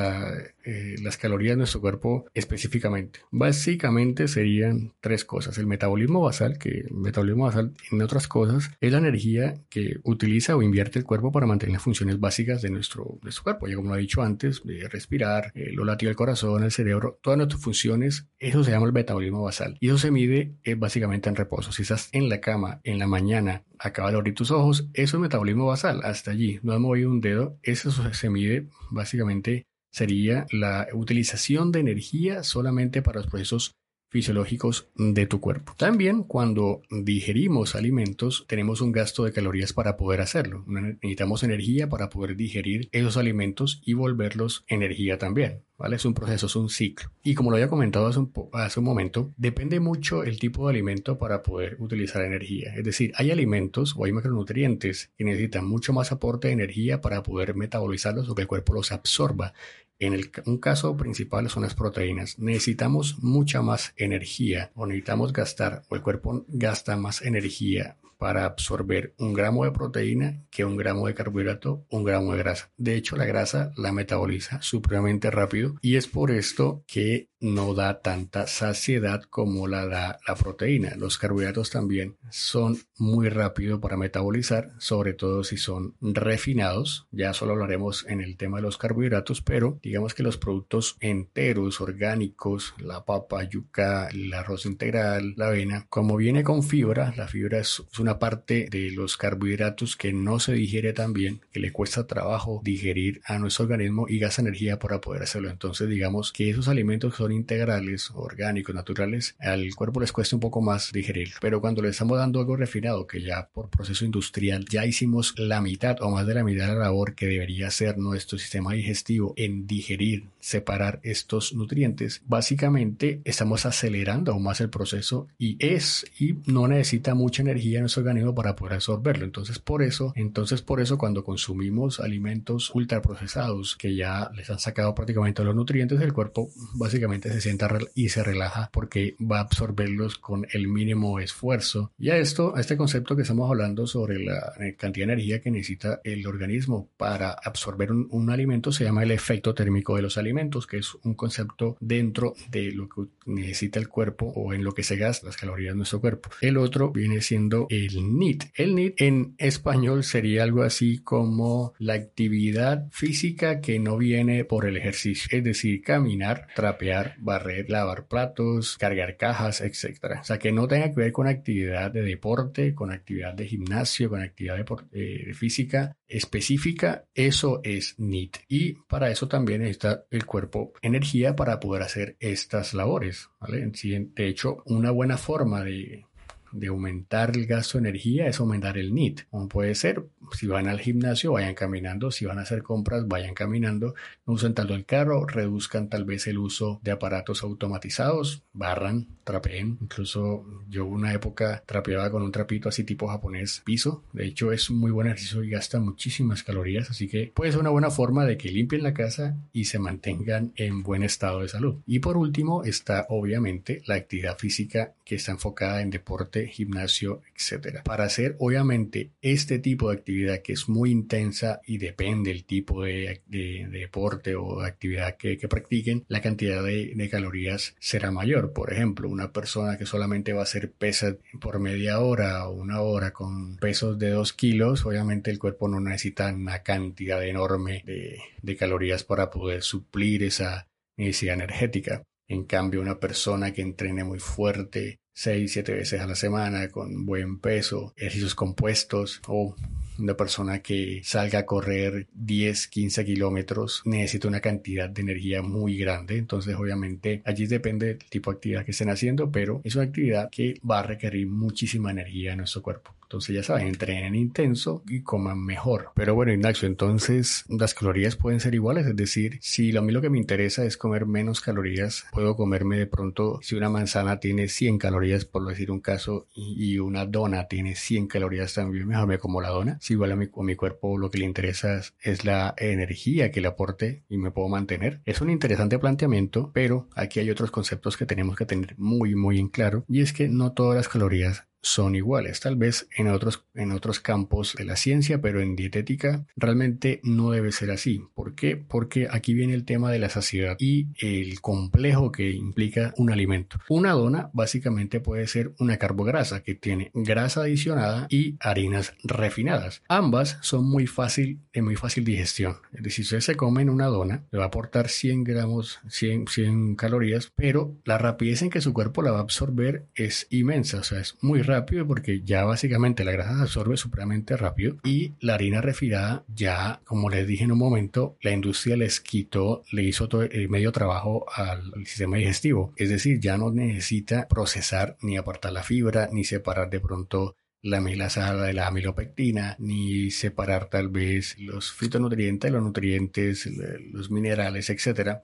eh, 0.65 0.96
las 1.01 1.18
calorías 1.18 1.53
de 1.53 1.58
nuestro 1.58 1.82
cuerpo 1.82 2.25
específicamente? 2.34 3.20
Básicamente 3.32 4.27
serían 4.27 4.94
tres 5.00 5.25
cosas. 5.25 5.58
El 5.58 5.68
metabolismo 5.68 6.22
basal, 6.22 6.58
que 6.58 6.70
el 6.70 6.94
metabolismo 6.94 7.46
basal, 7.46 7.74
en 7.91 8.01
otras 8.01 8.27
cosas, 8.27 8.72
es 8.80 8.91
la 8.91 8.98
energía 9.00 9.56
que 9.70 9.98
utiliza 10.03 10.56
o 10.56 10.62
invierte 10.62 11.00
el 11.00 11.06
cuerpo 11.06 11.32
para 11.32 11.46
mantener 11.46 11.74
las 11.74 11.84
funciones 11.84 12.20
básicas 12.20 12.62
de 12.62 12.70
nuestro, 12.70 13.20
cuerpo. 13.44 13.68
Ya 13.68 13.75
como 13.75 13.89
lo 13.89 13.96
he 13.96 14.01
dicho 14.01 14.22
antes, 14.22 14.62
de 14.63 14.88
respirar, 14.88 15.51
eh, 15.56 15.72
lo 15.74 15.86
latido 15.86 16.10
del 16.10 16.15
corazón, 16.15 16.63
el 16.63 16.72
cerebro, 16.72 17.20
todas 17.22 17.38
nuestras 17.38 17.62
funciones, 17.62 18.27
eso 18.39 18.63
se 18.63 18.72
llama 18.72 18.88
el 18.88 18.94
metabolismo 18.94 19.44
basal. 19.44 19.77
Y 19.80 19.88
eso 19.88 19.98
se 19.98 20.12
mide 20.12 20.56
eh, 20.63 20.75
básicamente 20.75 21.30
en 21.30 21.36
reposo. 21.36 21.72
Si 21.72 21.84
estás 21.84 22.10
en 22.12 22.30
la 22.30 22.41
cama 22.41 22.82
en 22.84 23.00
la 23.00 23.08
mañana 23.08 23.63
acaba 23.80 24.12
de 24.12 24.18
abrir 24.18 24.36
tus 24.36 24.51
ojos, 24.51 24.88
eso 24.94 25.18
es 25.18 25.22
metabolismo 25.22 25.65
basal, 25.65 26.01
hasta 26.03 26.32
allí, 26.32 26.60
no 26.63 26.74
has 26.74 26.80
movido 26.80 27.10
un 27.10 27.22
dedo, 27.22 27.58
eso 27.63 27.91
se 27.91 28.30
mide 28.30 28.68
básicamente 28.91 29.65
sería 29.92 30.46
la 30.52 30.88
utilización 30.94 31.72
de 31.72 31.82
energía 31.82 32.44
solamente 32.44 33.02
para 33.02 33.20
los 33.20 33.28
procesos 33.30 33.76
fisiológicos 34.12 34.89
de 34.96 35.25
tu 35.25 35.39
cuerpo. 35.39 35.74
También 35.77 36.24
cuando 36.24 36.82
digerimos 36.89 37.75
alimentos 37.75 38.46
tenemos 38.48 38.82
un 38.82 38.91
gasto 38.91 39.24
de 39.24 39.32
calorías 39.32 39.72
para 39.72 39.96
poder 39.96 40.20
hacerlo. 40.20 40.65
Necesitamos 40.68 41.44
energía 41.44 41.88
para 41.88 42.10
poder 42.10 42.36
digerir 42.36 42.89
esos 42.91 43.15
alimentos 43.15 43.82
y 43.86 43.94
volverlos 43.94 44.65
energía 44.68 45.18
también. 45.18 45.63
¿Vale? 45.77 45.96
Es 45.96 46.06
un 46.06 46.13
proceso, 46.13 46.46
es 46.46 46.56
un 46.56 46.70
ciclo. 46.70 47.10
Y 47.24 47.34
como 47.34 47.50
lo 47.50 47.56
había 47.56 47.70
comentado 47.70 48.06
hace 48.06 48.20
un, 48.20 48.32
hace 48.53 48.80
un 48.80 48.86
momento, 48.86 49.34
depende 49.38 49.80
mucho 49.80 50.24
el 50.24 50.38
tipo 50.38 50.68
de 50.68 50.74
alimento 50.74 51.18
para 51.18 51.41
poder 51.41 51.77
utilizar 51.80 52.24
energía. 52.24 52.75
Es 52.75 52.84
decir, 52.84 53.13
hay 53.15 53.32
alimentos 53.32 53.96
o 53.98 54.06
hay 54.06 54.12
macronutrientes 54.12 55.10
que 55.18 55.24
necesitan 55.24 55.65
mucho 55.65 55.91
más 55.91 56.12
aporte 56.12 56.50
de 56.50 56.53
energía 56.53 57.01
para 57.01 57.24
poder 57.24 57.56
metabolizarlos 57.56 58.30
o 58.30 58.36
que 58.36 58.44
el 58.44 58.48
cuerpo 58.48 58.74
los 58.74 58.91
absorba 58.91 59.53
en 60.01 60.13
el, 60.13 60.31
un 60.46 60.58
caso 60.58 60.98
principal 60.98 61.50
son 61.50 61.63
las 61.63 61.75
proteínas. 61.75 62.39
Necesitamos 62.39 63.20
mucha 63.20 63.62
más 63.62 63.93
energía 63.96 64.72
o 64.75 64.86
necesitamos 64.86 65.31
gastar 65.31 65.84
o 65.89 65.96
el 65.96 66.01
cuerpo 66.01 66.43
gasta 66.50 66.98
más 66.98 67.22
energía 67.22 67.98
para 68.22 68.46
absorber 68.46 69.16
un 69.18 69.34
gramo 69.34 69.66
de 69.66 69.72
proteína 69.72 70.44
que 70.51 70.63
un 70.63 70.78
gramo 70.78 71.08
de 71.08 71.16
carbohidrato, 71.16 71.88
un 71.90 72.04
gramo 72.04 72.34
de 72.34 72.38
grasa. 72.38 72.72
De 72.78 72.94
hecho, 72.94 73.16
la 73.16 73.25
grasa 73.25 73.72
la 73.75 73.92
metaboliza 73.92 74.62
supremamente 74.62 75.32
rápido 75.32 75.74
y 75.82 75.96
es 75.96 76.06
por 76.06 76.30
esto 76.30 76.84
que 76.86 77.32
no 77.40 77.74
da 77.74 78.01
tanta 78.01 78.46
saciedad 78.46 79.24
como 79.24 79.68
la 79.68 79.88
da 79.88 80.20
la 80.28 80.36
proteína. 80.36 80.94
Los 80.96 81.18
carbohidratos 81.18 81.72
también 81.72 82.18
son 82.30 82.78
muy 83.00 83.30
rápidos 83.30 83.80
para 83.80 83.98
metabolizar, 83.98 84.74
sobre 84.78 85.13
todo 85.13 85.44
si 85.44 85.58
son 85.58 85.96
refinados. 86.00 87.08
Ya 87.10 87.34
solo 87.34 87.54
hablaremos 87.54 88.06
en 88.08 88.22
el 88.22 88.38
tema 88.38 88.58
de 88.58 88.63
los 88.63 88.78
carbohidratos, 88.78 89.42
pero 89.42 89.80
digamos 89.82 90.13
que 90.13 90.22
los 90.22 90.38
productos 90.38 90.98
enteros, 91.00 91.82
orgánicos, 91.82 92.75
la 92.78 93.04
papa, 93.04 93.44
yuca, 93.44 94.10
el 94.10 94.32
arroz 94.36 94.68
integral, 94.68 95.34
la 95.36 95.48
avena, 95.48 95.88
como 95.90 96.18
viene 96.18 96.44
con 96.44 96.62
fibra, 96.62 97.12
la 97.18 97.28
fibra 97.28 97.58
es 97.58 97.82
una 97.98 98.11
parte 98.20 98.68
de 98.70 98.91
los 98.91 99.18
carbohidratos 99.18 99.96
que 99.96 100.13
no 100.13 100.39
se 100.39 100.53
digiere 100.53 100.94
tan 100.94 101.13
bien, 101.13 101.41
que 101.51 101.60
le 101.60 101.72
cuesta 101.72 102.08
trabajo 102.08 102.62
digerir 102.63 103.22
a 103.25 103.39
nuestro 103.39 103.63
organismo 103.63 104.08
y 104.08 104.20
gasta 104.20 104.41
energía 104.41 104.80
para 104.80 105.01
poder 105.01 105.24
hacerlo. 105.24 105.50
Entonces, 105.50 105.89
digamos 105.89 106.32
que 106.32 106.50
esos 106.50 106.68
alimentos 106.68 107.12
que 107.12 107.18
son 107.18 107.32
integrales, 107.32 108.12
orgánicos, 108.13 108.75
naturales, 108.75 109.36
al 109.39 109.74
cuerpo 109.75 110.00
les 110.00 110.12
cuesta 110.12 110.36
un 110.36 110.39
poco 110.39 110.62
más 110.62 110.91
digerir. 110.91 111.30
Pero 111.41 111.62
cuando 111.62 111.82
le 111.82 111.89
estamos 111.89 112.18
dando 112.18 112.39
algo 112.39 112.56
refinado, 112.56 113.08
que 113.08 113.22
ya 113.22 113.50
por 113.53 113.70
proceso 113.70 114.06
industrial 114.06 114.65
ya 114.70 114.86
hicimos 114.86 115.34
la 115.38 115.62
mitad 115.62 116.01
o 116.01 116.10
más 116.12 116.25
de 116.25 116.34
la 116.34 116.44
mitad 116.44 116.68
de 116.68 116.74
la 116.74 116.81
labor 116.81 117.16
que 117.16 117.27
debería 117.27 117.68
hacer 117.68 117.98
nuestro 117.98 118.38
sistema 118.38 118.74
digestivo 118.74 119.33
en 119.38 119.68
digerir, 119.68 120.25
separar 120.40 121.00
estos 121.03 121.53
nutrientes, 121.53 122.22
básicamente 122.25 123.22
estamos 123.25 123.66
acelerando 123.66 124.31
aún 124.31 124.44
más 124.44 124.62
el 124.62 124.70
proceso 124.70 125.27
y 125.38 125.57
es 125.59 126.05
y 126.20 126.36
no 126.46 126.68
necesita 126.68 127.16
mucha 127.16 127.42
energía 127.42 127.77
en 127.77 127.83
nuestro 127.83 128.00
organismo 128.01 128.35
para 128.35 128.55
poder 128.55 128.75
absorberlo. 128.75 129.25
Entonces 129.25 129.59
por 129.59 129.83
eso, 129.83 130.14
entonces 130.16 130.61
por 130.61 130.81
eso 130.81 130.98
cuando 130.98 131.24
consumimos 131.24 132.00
alimentos 132.00 132.72
ultraprocesados 132.74 133.75
que 133.75 133.96
ya 133.96 134.29
les 134.35 134.50
han 134.50 134.59
sacado 134.59 134.94
prácticamente 134.96 135.44
los 135.44 135.55
nutrientes, 135.55 136.01
el 136.01 136.14
cuerpo 136.14 136.50
básicamente 136.74 137.31
se 137.31 137.42
sienta 137.42 137.70
y 137.96 138.09
se 138.09 138.24
relaja 138.24 138.70
porque 138.74 139.16
va 139.20 139.37
a 139.37 139.42
absorberlos 139.42 140.18
con 140.18 140.48
el 140.51 140.68
mínimo 140.68 141.20
esfuerzo. 141.20 141.92
Y 141.98 142.09
a 142.09 142.18
esto, 142.18 142.55
a 142.55 142.59
este 142.59 142.77
concepto 142.77 143.16
que 143.16 143.22
estamos 143.22 143.50
hablando 143.50 143.87
sobre 143.87 144.20
la 144.20 144.53
eh, 144.59 144.75
cantidad 144.75 145.07
de 145.07 145.14
energía 145.14 145.42
que 145.42 145.51
necesita 145.51 146.01
el 146.03 146.25
organismo 146.27 146.90
para 146.98 147.31
absorber 147.31 147.92
un, 147.92 148.07
un 148.11 148.29
alimento 148.29 148.72
se 148.72 148.83
llama 148.83 149.03
el 149.03 149.11
efecto 149.11 149.53
térmico 149.53 149.96
de 149.96 150.01
los 150.01 150.18
alimentos, 150.18 150.68
que 150.68 150.77
es 150.77 150.96
un 151.03 151.14
concepto 151.14 151.77
dentro 151.79 152.33
de 152.50 152.72
lo 152.72 152.90
que 152.90 153.03
necesita 153.25 153.79
el 153.79 153.87
cuerpo 153.87 154.25
o 154.27 154.53
en 154.53 154.64
lo 154.64 154.74
que 154.74 154.83
se 154.83 154.98
gasta 154.98 155.27
las 155.27 155.37
calorías 155.37 155.74
de 155.74 155.77
nuestro 155.77 156.01
cuerpo. 156.01 156.29
El 156.42 156.57
otro 156.57 156.92
viene 156.92 157.22
siendo 157.22 157.68
el 157.70 157.91
el 157.96 158.18
NIT. 158.18 158.46
El 158.56 158.75
NIT 158.75 159.01
en 159.01 159.36
español 159.38 160.04
sería 160.04 160.44
algo 160.44 160.64
así 160.64 161.00
como 161.00 161.74
la 161.80 161.94
actividad 161.94 162.88
física 162.92 163.62
que 163.62 163.80
no 163.80 163.98
viene 163.98 164.46
por 164.46 164.66
el 164.66 164.77
ejercicio, 164.77 165.38
es 165.38 165.44
decir, 165.44 165.82
caminar, 165.82 166.48
trapear, 166.56 167.16
barrer, 167.20 167.70
lavar 167.70 168.08
platos, 168.08 168.77
cargar 168.77 169.18
cajas, 169.18 169.62
etc. 169.62 170.20
O 170.22 170.24
sea, 170.24 170.40
que 170.40 170.51
no 170.51 170.68
tenga 170.68 170.90
que 170.90 171.00
ver 171.00 171.12
con 171.12 171.27
actividad 171.27 171.92
de 171.92 172.01
deporte, 172.01 172.74
con 172.74 172.92
actividad 172.92 173.34
de 173.34 173.48
gimnasio, 173.48 174.10
con 174.10 174.22
actividad 174.22 174.66
eh, 174.92 175.34
física 175.34 175.98
específica, 176.12 177.06
eso 177.14 177.62
es 177.64 177.96
NIT. 177.98 178.38
Y 178.48 178.74
para 178.74 179.10
eso 179.10 179.27
también 179.27 179.62
necesita 179.62 180.06
el 180.12 180.25
cuerpo 180.25 180.74
energía 180.82 181.36
para 181.36 181.60
poder 181.60 181.84
hacer 181.84 182.18
estas 182.20 182.74
labores. 182.74 183.30
¿vale? 183.40 183.72
De 184.16 184.27
hecho, 184.27 184.62
una 184.66 184.92
buena 184.92 185.18
forma 185.18 185.64
de 185.64 186.06
de 186.51 186.68
aumentar 186.68 187.35
el 187.35 187.46
gasto 187.46 187.77
de 187.77 187.90
energía 187.90 188.27
es 188.27 188.40
aumentar 188.40 188.77
el 188.77 188.94
NIT. 188.94 189.22
Como 189.29 189.48
puede 189.48 189.75
ser, 189.75 190.05
si 190.33 190.48
van 190.48 190.68
al 190.68 190.79
gimnasio, 190.79 191.33
vayan 191.33 191.55
caminando, 191.55 192.11
si 192.11 192.25
van 192.25 192.40
a 192.40 192.44
hacer 192.44 192.64
compras, 192.64 193.07
vayan 193.07 193.33
caminando, 193.33 193.96
no 194.25 194.33
usen 194.33 194.53
tanto 194.53 194.74
el 194.74 194.85
carro, 194.85 195.25
reduzcan 195.25 195.90
tal 195.90 196.05
vez 196.05 196.27
el 196.27 196.37
uso 196.37 196.79
de 196.83 196.92
aparatos 196.92 197.44
automatizados, 197.44 198.44
barran, 198.53 199.07
trapeen. 199.24 199.77
Incluso 199.81 200.46
yo 200.70 200.85
una 200.85 201.14
época 201.14 201.64
trapeaba 201.66 202.09
con 202.09 202.24
un 202.24 202.31
trapito 202.31 202.70
así 202.70 202.83
tipo 202.83 203.07
japonés 203.07 203.61
piso. 203.66 204.03
De 204.14 204.25
hecho, 204.25 204.51
es 204.51 204.70
un 204.70 204.77
muy 204.77 204.92
buen 204.92 205.07
ejercicio 205.07 205.44
y 205.44 205.50
gasta 205.50 205.79
muchísimas 205.79 206.44
calorías, 206.44 206.90
así 206.90 207.07
que 207.07 207.31
puede 207.33 207.51
ser 207.51 207.61
una 207.61 207.70
buena 207.70 207.92
forma 207.92 208.25
de 208.25 208.37
que 208.37 208.51
limpien 208.51 208.83
la 208.83 208.94
casa 208.94 209.37
y 209.53 209.66
se 209.66 209.79
mantengan 209.79 210.53
en 210.55 210.83
buen 210.83 211.03
estado 211.03 211.42
de 211.42 211.50
salud. 211.50 211.77
Y 211.85 212.00
por 212.00 212.18
último 212.18 212.64
está 212.64 213.05
obviamente 213.09 213.81
la 213.85 213.96
actividad 213.96 214.37
física 214.37 214.94
que 215.05 215.16
está 215.16 215.31
enfocada 215.31 215.81
en 215.81 215.90
deporte 215.90 216.41
gimnasio, 216.48 217.22
etcétera. 217.36 217.84
Para 217.84 218.06
hacer 218.06 218.36
obviamente 218.40 219.12
este 219.22 219.60
tipo 219.60 219.90
de 219.90 219.98
actividad 219.98 220.42
que 220.42 220.54
es 220.54 220.70
muy 220.70 220.92
intensa 220.92 221.62
y 221.66 221.77
depende 221.77 222.32
del 222.32 222.46
tipo 222.46 222.84
de, 222.84 223.22
deporte 223.27 224.36
o 224.36 224.62
actividad 224.62 225.18
que, 225.18 225.38
practiquen, 225.48 226.06
la 226.08 226.22
cantidad 226.22 226.64
de, 226.64 227.10
calorías 227.10 227.75
será 227.80 228.12
mayor. 228.12 228.54
Por 228.54 228.72
ejemplo, 228.72 229.10
una 229.10 229.34
persona 229.34 229.77
que 229.77 229.86
solamente 229.86 230.34
va 230.34 230.42
a 230.42 230.44
hacer 230.44 230.72
pesas 230.72 231.16
por 231.40 231.60
media 231.60 232.00
hora 232.00 232.48
o 232.48 232.54
una 232.54 232.82
hora 232.82 233.12
con 233.12 233.58
pesos 233.58 234.00
de 234.00 234.12
2 234.12 234.34
kilos, 234.34 234.86
obviamente 234.86 235.32
el 235.32 235.40
cuerpo 235.40 235.68
no 235.68 235.80
necesita 235.80 236.32
una 236.34 236.64
cantidad 236.64 237.24
enorme 237.25 237.84
de, 237.86 238.20
de 238.42 238.56
calorías 238.56 239.04
para 239.04 239.30
poder 239.30 239.64
suplir 239.64 240.24
esa 240.24 240.68
necesidad 240.98 241.36
energética. 241.36 242.04
En 242.27 242.46
cambio, 242.46 242.80
una 242.80 243.00
persona 243.00 243.51
que 243.51 243.62
entrene 243.62 244.06
muy 244.06 244.20
fuerte, 244.20 245.00
6, 245.22 245.51
7 245.51 245.74
veces 245.74 246.01
a 246.01 246.07
la 246.07 246.16
semana 246.16 246.70
con 246.70 247.05
buen 247.05 247.38
peso, 247.38 247.94
ejercicios 247.96 248.34
compuestos 248.34 249.22
o 249.27 249.55
una 250.00 250.16
persona 250.16 250.64
que 250.64 251.01
salga 251.03 251.40
a 251.40 251.46
correr 251.46 252.07
10, 252.16 252.68
15 252.68 253.05
kilómetros 253.05 253.84
necesita 253.86 254.27
una 254.27 254.40
cantidad 254.40 254.90
de 254.90 255.01
energía 255.03 255.44
muy 255.44 255.77
grande. 255.77 256.18
Entonces, 256.18 256.55
obviamente, 256.55 257.22
allí 257.24 257.46
depende 257.46 257.86
del 257.86 257.98
tipo 258.00 258.31
de 258.31 258.38
actividad 258.38 258.66
que 258.66 258.72
estén 258.72 258.90
haciendo, 258.90 259.31
pero 259.31 259.62
es 259.64 259.75
una 259.75 259.86
actividad 259.86 260.31
que 260.31 260.60
va 260.68 260.79
a 260.79 260.84
requerir 260.84 261.27
muchísima 261.27 261.92
energía 261.92 262.31
en 262.31 262.40
nuestro 262.40 262.64
cuerpo. 262.64 262.96
Entonces 263.12 263.36
ya 263.36 263.44
saben, 263.44 263.68
entrenen 263.68 264.16
intenso 264.16 264.84
y 264.88 265.02
coman 265.02 265.44
mejor. 265.44 265.90
Pero 265.96 266.16
bueno, 266.16 266.32
Ignacio, 266.32 266.66
entonces 266.66 267.44
las 267.50 267.74
calorías 267.74 268.16
pueden 268.16 268.40
ser 268.40 268.56
iguales, 268.56 268.88
es 268.88 268.96
decir, 268.96 269.38
si 269.42 269.76
a 269.76 269.82
mí 269.82 269.92
lo 269.92 270.00
que 270.00 270.10
me 270.10 270.18
interesa 270.18 270.64
es 270.64 270.78
comer 270.78 271.06
menos 271.06 271.42
calorías, 271.42 272.06
puedo 272.14 272.38
comerme 272.38 272.78
de 272.78 272.88
pronto, 272.88 273.40
si 273.42 273.56
una 273.56 273.70
manzana 273.70 274.22
tiene 274.22 274.48
100 274.48 274.78
calorías, 274.78 275.26
por 275.26 275.46
decir 275.46 275.72
un 275.72 275.82
caso, 275.82 276.28
y 276.34 276.80
una 276.80 277.06
dona 277.06 277.50
tiene 277.50 277.76
100 277.76 278.08
calorías 278.08 278.54
también, 278.54 278.88
mejor 278.88 279.08
me 279.08 279.18
como 279.18 279.42
la 279.42 279.50
dona. 279.50 279.78
Si 279.82 279.92
igual 279.92 280.14
a 280.14 280.16
mi, 280.16 280.28
a 280.34 280.44
mi 280.44 280.56
cuerpo 280.56 280.98
lo 280.98 281.12
que 281.12 281.18
le 281.18 281.26
interesa 281.26 281.82
es 282.02 282.24
la 282.24 282.56
energía 282.58 283.30
que 283.30 283.42
le 283.42 283.50
aporte 283.50 284.04
y 284.08 284.16
me 284.20 284.32
puedo 284.32 284.48
mantener. 284.48 285.02
Es 285.04 285.20
un 285.20 285.30
interesante 285.30 285.78
planteamiento, 285.80 286.52
pero 286.54 286.88
aquí 286.96 287.20
hay 287.20 287.30
otros 287.30 287.52
conceptos 287.52 287.98
que 287.98 288.06
tenemos 288.06 288.38
que 288.38 288.46
tener 288.46 288.76
muy, 288.78 289.16
muy 289.16 289.38
en 289.38 289.50
claro, 289.50 289.84
y 289.90 290.00
es 290.00 290.14
que 290.14 290.30
no 290.30 290.54
todas 290.54 290.78
las 290.78 290.88
calorías 290.88 291.50
son 291.62 291.96
iguales. 291.96 292.40
Tal 292.40 292.56
vez 292.56 292.88
en 292.96 293.08
otros, 293.08 293.44
en 293.54 293.72
otros 293.72 294.00
campos 294.00 294.56
de 294.58 294.66
la 294.66 294.76
ciencia, 294.76 295.22
pero 295.22 295.42
en 295.42 295.56
dietética 295.56 296.26
realmente 296.36 297.00
no 297.04 297.32
debe 297.32 297.52
ser 297.52 297.72
así. 297.72 298.04
¿Por 298.14 298.36
qué? 298.36 298.58
Porque 298.58 299.08
aquí 299.10 299.34
viene 299.34 299.54
el 299.54 299.66
tema 299.66 299.92
de 299.92 300.00
la 300.00 300.10
saciedad 300.10 300.56
y 300.60 300.88
el 301.00 301.42
complejo 301.42 302.12
que 302.12 302.32
implica 302.32 302.94
un 302.98 303.12
alimento. 303.12 303.60
Una 303.70 303.92
dona 303.92 304.30
básicamente 304.34 305.00
puede 305.00 305.28
ser 305.28 305.54
una 305.60 305.78
carbograsa 305.78 306.44
que 306.44 306.56
tiene 306.56 306.92
grasa 306.94 307.42
adicionada 307.42 308.08
y 308.10 308.38
harinas 308.40 308.94
refinadas. 309.04 309.82
Ambas 309.88 310.38
son 310.42 310.70
muy 310.70 310.88
fácil, 310.88 311.40
de 311.54 311.62
muy 311.62 311.76
fácil 311.76 312.04
digestión. 312.04 312.58
Es 312.74 312.84
decir, 312.84 312.92
si 312.92 313.16
usted 313.16 313.22
se 313.22 313.36
come 313.36 313.62
en 313.62 313.70
una 313.70 313.86
dona, 313.88 314.26
le 314.32 314.38
va 314.38 314.46
a 314.46 314.48
aportar 314.48 314.90
100 314.90 315.24
gramos, 315.24 315.80
100, 315.88 316.28
100 316.28 316.76
calorías, 316.76 317.32
pero 317.36 317.76
la 317.86 317.98
rapidez 317.98 318.42
en 318.42 318.50
que 318.50 318.62
su 318.62 318.74
cuerpo 318.74 319.02
la 319.02 319.12
va 319.12 319.20
a 319.20 319.22
absorber 319.22 319.88
es 319.96 320.28
inmensa, 320.30 320.80
o 320.80 320.84
sea, 320.84 321.00
es 321.00 321.18
muy 321.22 321.42
rápido 321.51 321.85
porque 321.85 322.22
ya 322.24 322.44
básicamente 322.44 323.03
la 323.03 323.11
grasa 323.11 323.35
se 323.35 323.42
absorbe 323.44 323.77
supremamente 323.77 324.37
rápido 324.37 324.77
y 324.83 325.14
la 325.20 325.35
harina 325.35 325.61
refinada 325.61 326.24
ya, 326.33 326.81
como 326.85 327.09
les 327.09 327.27
dije 327.27 327.44
en 327.44 327.51
un 327.51 327.59
momento, 327.59 328.18
la 328.22 328.31
industria 328.31 328.77
les 328.77 329.00
quitó, 329.00 329.64
le 329.72 329.83
hizo 329.83 330.07
todo 330.07 330.24
el 330.24 330.50
medio 330.50 330.72
trabajo 330.72 331.25
al, 331.33 331.72
sistema 331.85 332.18
digestivo. 332.18 332.74
Es 332.77 332.90
decir, 332.90 333.20
ya 333.20 333.37
no 333.37 333.51
necesita 333.51 334.27
procesar 334.27 334.98
ni 335.01 335.18
apartar 335.18 335.51
la 335.51 335.64
fibra 335.64 336.09
ni 336.11 336.24
separar 336.24 336.70
de 336.70 336.79
pronto 336.79 337.35
la 337.64 337.77
amilasa 337.77 338.35
de 338.35 338.53
la 338.53 338.68
amilopectina, 338.68 339.55
ni 339.59 340.09
separar 340.09 340.70
tal 340.70 340.90
vez 340.90 341.35
los 341.37 341.72
fitonutrientes, 341.72 342.51
los 342.51 342.64
nutrientes, 342.64 343.48
los 343.92 344.09
minerales, 344.09 344.70
etc. 344.70 345.20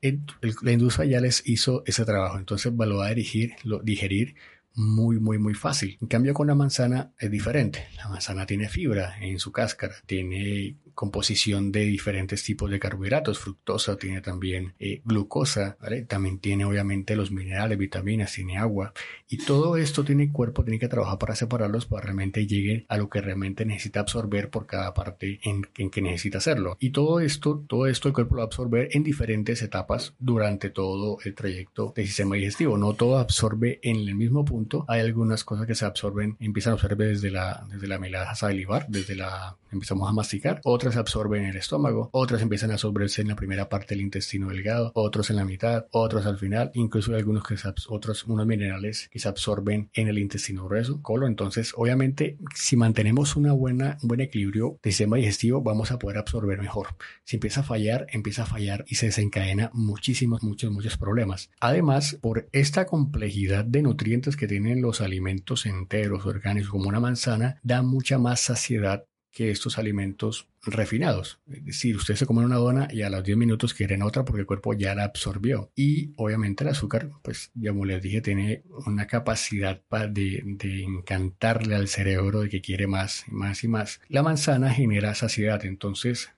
La 0.61 0.71
industria 0.71 1.09
ya 1.09 1.21
les 1.21 1.41
hizo 1.47 1.83
ese 1.85 2.05
trabajo, 2.05 2.37
entonces 2.37 2.71
va 2.73 3.05
a 3.05 3.09
dirigir, 3.09 3.53
lo, 3.63 3.79
digerir 3.79 4.35
muy, 4.77 5.19
muy, 5.19 5.39
muy 5.39 5.55
fácil. 5.55 5.97
En 5.99 6.07
cambio, 6.07 6.33
con 6.33 6.47
la 6.47 6.55
manzana 6.55 7.11
es 7.19 7.31
diferente. 7.31 7.87
La 7.97 8.07
manzana 8.07 8.45
tiene 8.45 8.69
fibra 8.69 9.17
en 9.19 9.39
su 9.39 9.51
cáscara, 9.51 9.95
tiene 10.05 10.77
composición 10.97 11.71
de 11.71 11.81
diferentes 11.81 12.43
tipos 12.43 12.71
de 12.71 12.79
carbohidratos, 12.79 13.37
fructosa, 13.37 13.97
tiene 13.97 14.19
también 14.19 14.73
eh, 14.79 15.01
glucosa, 15.05 15.77
también 16.07 16.39
tiene 16.39 16.65
obviamente 16.65 17.15
los 17.15 17.29
minerales, 17.29 17.77
vitaminas, 17.77 18.33
tiene 18.33 18.57
agua 18.57 18.93
y 19.29 19.37
todo 19.37 19.77
esto 19.77 20.03
tiene 20.03 20.23
el 20.23 20.31
cuerpo, 20.31 20.63
tiene 20.63 20.79
que 20.79 20.87
trabajar 20.87 21.19
para 21.19 21.35
separarlos 21.35 21.85
para 21.85 22.01
realmente 22.01 22.47
llegue 22.47 22.87
a 22.89 22.97
lo 22.97 23.09
que 23.09 23.21
realmente 23.21 23.63
necesita 23.63 23.99
absorber 23.99 24.49
por 24.49 24.65
cada 24.65 24.95
parte 24.95 25.39
en, 25.43 25.61
que 25.91 26.01
necesita 26.01 26.39
hacerlo. 26.39 26.77
Y 26.79 26.89
todo 26.89 27.19
esto, 27.19 27.63
todo 27.67 27.85
esto 27.85 28.07
el 28.07 28.15
cuerpo 28.15 28.33
lo 28.33 28.39
va 28.39 28.45
a 28.45 28.47
absorber 28.47 28.89
en 28.93 29.03
diferentes 29.03 29.61
etapas 29.61 30.15
durante 30.17 30.71
todo 30.71 31.19
el 31.23 31.35
trayecto 31.35 31.93
del 31.95 32.07
sistema 32.07 32.37
digestivo. 32.37 32.75
No 32.75 32.93
todo 32.93 33.19
absorbe 33.19 33.79
en 33.83 33.97
el 33.97 34.15
mismo 34.15 34.43
punto. 34.45 34.83
Hay 34.87 35.01
algunas 35.01 35.43
cosas 35.43 35.67
que 35.67 35.75
se 35.75 35.85
absorben, 35.85 36.37
empiezan 36.39 36.71
a 36.71 36.73
absorber 36.73 37.09
desde 37.09 37.29
la, 37.29 37.67
desde 37.69 37.87
la 37.87 37.99
melasa 37.99 38.33
salivar, 38.33 38.87
desde 38.87 39.15
la 39.15 39.57
empezamos 39.71 40.09
a 40.09 40.13
masticar, 40.13 40.61
otras 40.63 40.86
se 40.91 40.99
absorben 40.99 41.43
en 41.43 41.49
el 41.49 41.57
estómago, 41.57 42.09
otras 42.11 42.41
empiezan 42.41 42.71
a 42.71 42.73
absorberse 42.73 43.21
en 43.21 43.29
la 43.29 43.35
primera 43.35 43.69
parte 43.69 43.95
del 43.95 44.01
intestino 44.01 44.49
delgado, 44.49 44.91
otros 44.93 45.29
en 45.29 45.35
la 45.37 45.45
mitad, 45.45 45.85
otros 45.91 46.25
al 46.25 46.37
final, 46.37 46.71
incluso 46.73 47.15
algunos 47.15 47.43
que 47.43 47.57
se 47.57 47.67
otros 47.89 48.23
unos 48.25 48.47
minerales 48.47 49.09
que 49.11 49.19
se 49.19 49.27
absorben 49.27 49.89
en 49.93 50.07
el 50.07 50.17
intestino 50.17 50.65
grueso, 50.65 51.01
colon. 51.01 51.29
Entonces, 51.29 51.73
obviamente, 51.75 52.37
si 52.55 52.75
mantenemos 52.77 53.35
una 53.35 53.51
buena, 53.51 53.97
un 54.01 54.07
buen 54.07 54.21
equilibrio 54.21 54.79
del 54.81 54.93
sistema 54.93 55.17
digestivo, 55.17 55.61
vamos 55.61 55.91
a 55.91 55.99
poder 55.99 56.17
absorber 56.17 56.59
mejor. 56.59 56.87
Si 57.23 57.35
empieza 57.35 57.61
a 57.61 57.63
fallar, 57.63 58.07
empieza 58.11 58.43
a 58.43 58.45
fallar 58.45 58.85
y 58.87 58.95
se 58.95 59.07
desencadena 59.07 59.69
muchísimos, 59.73 60.43
muchos, 60.43 60.71
muchos 60.71 60.97
problemas. 60.97 61.49
Además, 61.59 62.17
por 62.21 62.47
esta 62.51 62.85
complejidad 62.85 63.65
de 63.65 63.81
nutrientes 63.81 64.35
que 64.35 64.47
tienen 64.47 64.81
los 64.81 65.01
alimentos 65.01 65.65
enteros, 65.65 66.25
orgánicos, 66.25 66.69
como 66.69 66.89
una 66.89 66.99
manzana, 66.99 67.59
da 67.63 67.81
mucha 67.81 68.17
más 68.17 68.39
saciedad 68.39 69.05
que 69.37 69.51
estos 69.51 69.77
alimentos 69.77 70.47
refinados. 70.63 71.39
Es 71.47 71.63
decir, 71.63 71.95
usted 71.95 72.15
se 72.15 72.25
come 72.25 72.43
una 72.43 72.55
dona 72.55 72.87
y 72.91 73.03
a 73.03 73.09
los 73.11 73.23
10 73.23 73.37
minutos 73.37 73.75
quieren 73.75 74.01
otra 74.01 74.25
porque 74.25 74.41
el 74.41 74.47
cuerpo 74.47 74.73
ya 74.73 74.95
la 74.95 75.03
absorbió. 75.03 75.71
Y 75.75 76.09
obviamente 76.15 76.63
el 76.63 76.71
azúcar, 76.71 77.11
pues 77.21 77.51
ya 77.53 77.69
como 77.69 77.85
les 77.85 78.01
dije, 78.01 78.21
tiene 78.21 78.63
una 78.87 79.05
capacidad 79.05 79.79
de, 80.09 80.41
de 80.43 80.83
encantarle 80.83 81.75
al 81.75 81.87
cerebro 81.87 82.41
de 82.41 82.49
que 82.49 82.61
quiere 82.61 82.87
más 82.87 83.25
y 83.27 83.31
más 83.35 83.63
y 83.63 83.67
más. 83.67 84.01
La 84.09 84.23
manzana 84.23 84.73
genera 84.73 85.13
saciedad, 85.13 85.63
entonces, 85.65 86.31